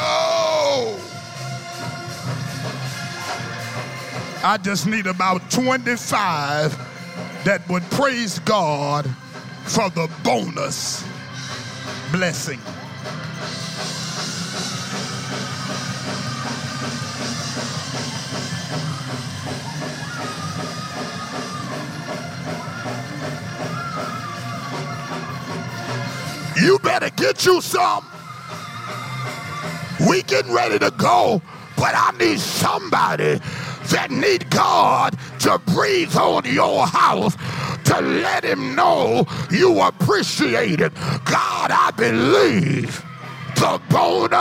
[0.00, 1.00] Oh.
[4.44, 6.76] I just need about 25
[7.44, 9.08] that would praise God
[9.68, 11.04] for the bonus
[12.10, 12.58] blessing.
[26.56, 28.06] You better get you some.
[30.08, 31.42] We getting ready to go,
[31.76, 33.40] but I need somebody
[33.90, 37.36] that need God to breathe on your house
[38.00, 40.94] let him know you appreciate it.
[41.24, 43.04] God, I believe
[43.56, 44.38] the bonus.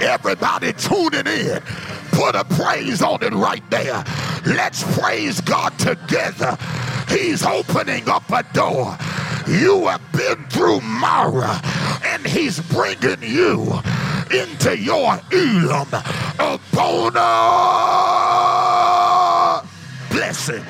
[0.00, 1.62] Everybody tuning in,
[2.24, 4.02] put a praise on it right there.
[4.46, 6.56] Let's praise God together.
[7.08, 8.96] He's opening up a door.
[9.46, 11.60] You have been through Marah,
[12.02, 13.78] and He's bringing you
[14.30, 15.88] into your Elim,
[16.38, 17.20] a bonus
[20.10, 20.64] blessing.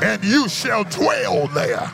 [0.00, 1.90] And you shall dwell there.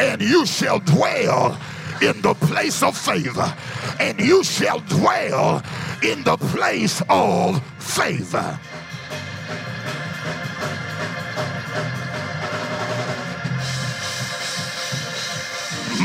[0.00, 1.58] And you shall dwell
[2.02, 3.54] in the place of favor.
[4.00, 5.62] And you shall dwell
[6.02, 8.58] in the place of favor.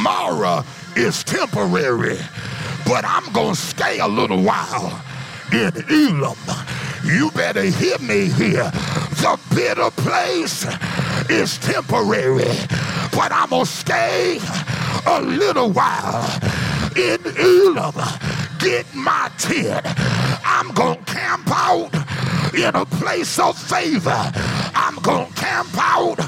[0.03, 0.63] Marah
[0.95, 2.19] is temporary,
[2.85, 5.01] but I'm going to stay a little while
[5.51, 6.37] in Elim.
[7.03, 8.69] You better hear me here.
[9.21, 10.65] The bitter place
[11.29, 12.57] is temporary,
[13.11, 14.39] but I'm going to stay
[15.05, 16.25] a little while
[16.95, 17.93] in Elim.
[18.59, 19.85] Get my tent.
[20.45, 21.93] I'm going to camp out
[22.53, 24.31] in a place of favor.
[24.75, 26.19] I'm going to camp out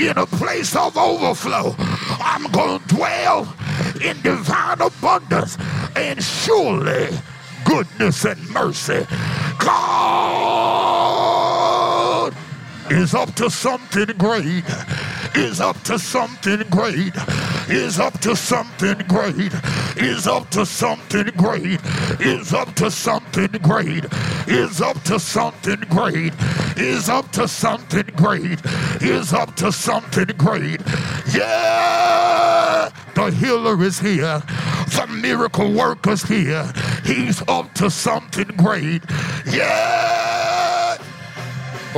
[0.00, 1.74] in a place of overflow.
[1.78, 3.54] I'm going to dwell
[4.02, 5.56] in divine abundance
[5.94, 7.08] and surely
[7.64, 9.06] goodness and mercy.
[9.58, 10.55] God
[12.90, 14.64] is up to something great,
[15.34, 17.12] is up to something great,
[17.68, 19.52] is up to something great,
[19.96, 21.80] is up to something great,
[22.20, 24.04] is up to something great,
[24.46, 26.34] is up to something great,
[26.76, 28.60] is up to something great,
[29.02, 30.80] is up to something great.
[31.32, 34.42] Yeah, the healer is here,
[34.94, 36.72] the miracle worker's here.
[37.04, 39.02] He's up to something great.
[39.50, 40.15] Yeah.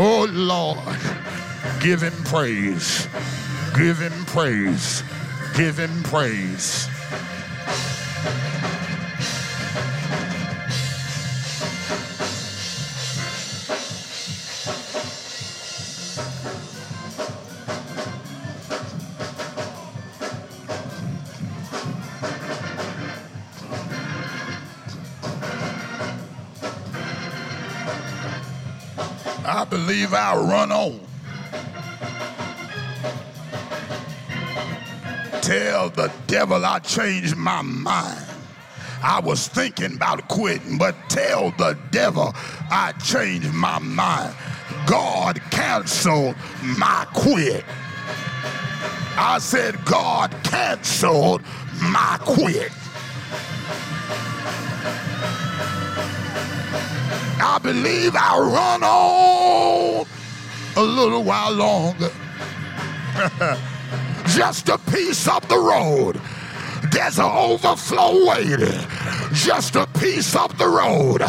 [0.01, 0.97] Oh Lord,
[1.81, 3.09] give him praise.
[3.77, 5.03] Give him praise.
[5.57, 6.89] Give him praise.
[29.89, 31.01] Believe I'll run on.
[35.41, 38.23] Tell the devil I changed my mind.
[39.03, 42.35] I was thinking about quitting, but tell the devil
[42.71, 44.35] I changed my mind.
[44.87, 46.37] God canceled
[46.77, 47.65] my quit.
[49.17, 51.41] I said, God canceled
[51.81, 52.71] my quit.
[57.51, 60.07] I believe I'll run on
[60.77, 62.11] a little while longer.
[64.27, 66.21] Just a piece of the road.
[66.93, 68.87] There's an overflow waiting.
[69.33, 71.23] Just a piece of the road.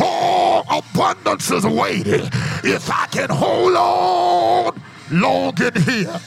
[0.00, 2.28] Oh, abundance is waiting.
[2.64, 4.82] If I can hold on
[5.12, 6.20] long in here.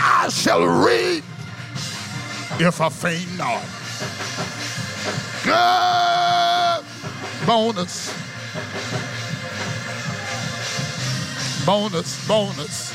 [0.00, 1.22] I shall reap
[2.58, 3.62] if I faint not.
[7.44, 8.12] Bonus.
[11.66, 12.92] Bonus, bonus,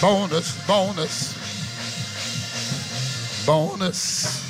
[0.00, 1.34] bonus, bonus,
[3.46, 4.42] bonus.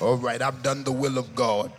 [0.00, 1.70] All right, I've done the will of God.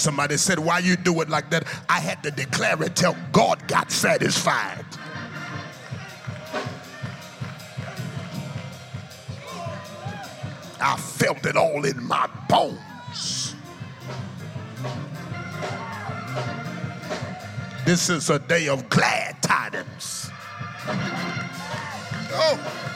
[0.00, 1.66] Somebody said, Why you do it like that?
[1.90, 4.86] I had to declare it till God got satisfied.
[10.80, 13.54] I felt it all in my bones.
[17.84, 20.30] This is a day of glad tidings.
[22.32, 22.89] Oh.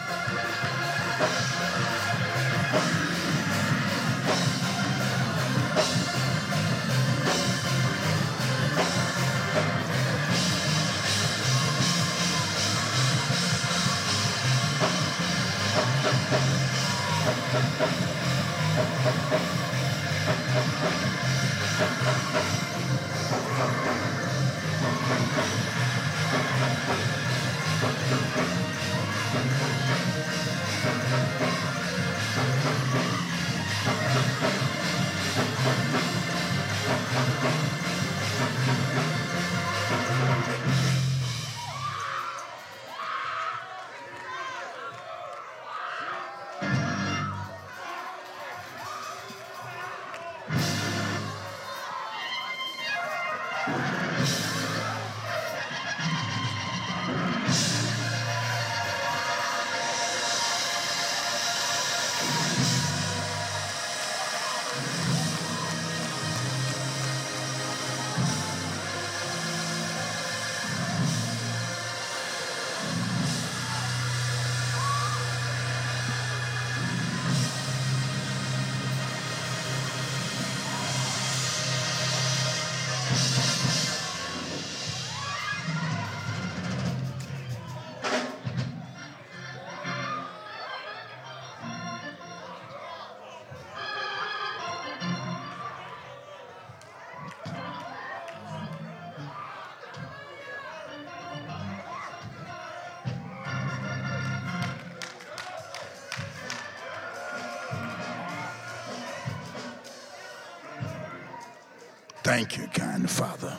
[112.37, 113.57] Thank you, kind Father.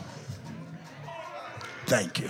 [1.86, 2.30] Thank you.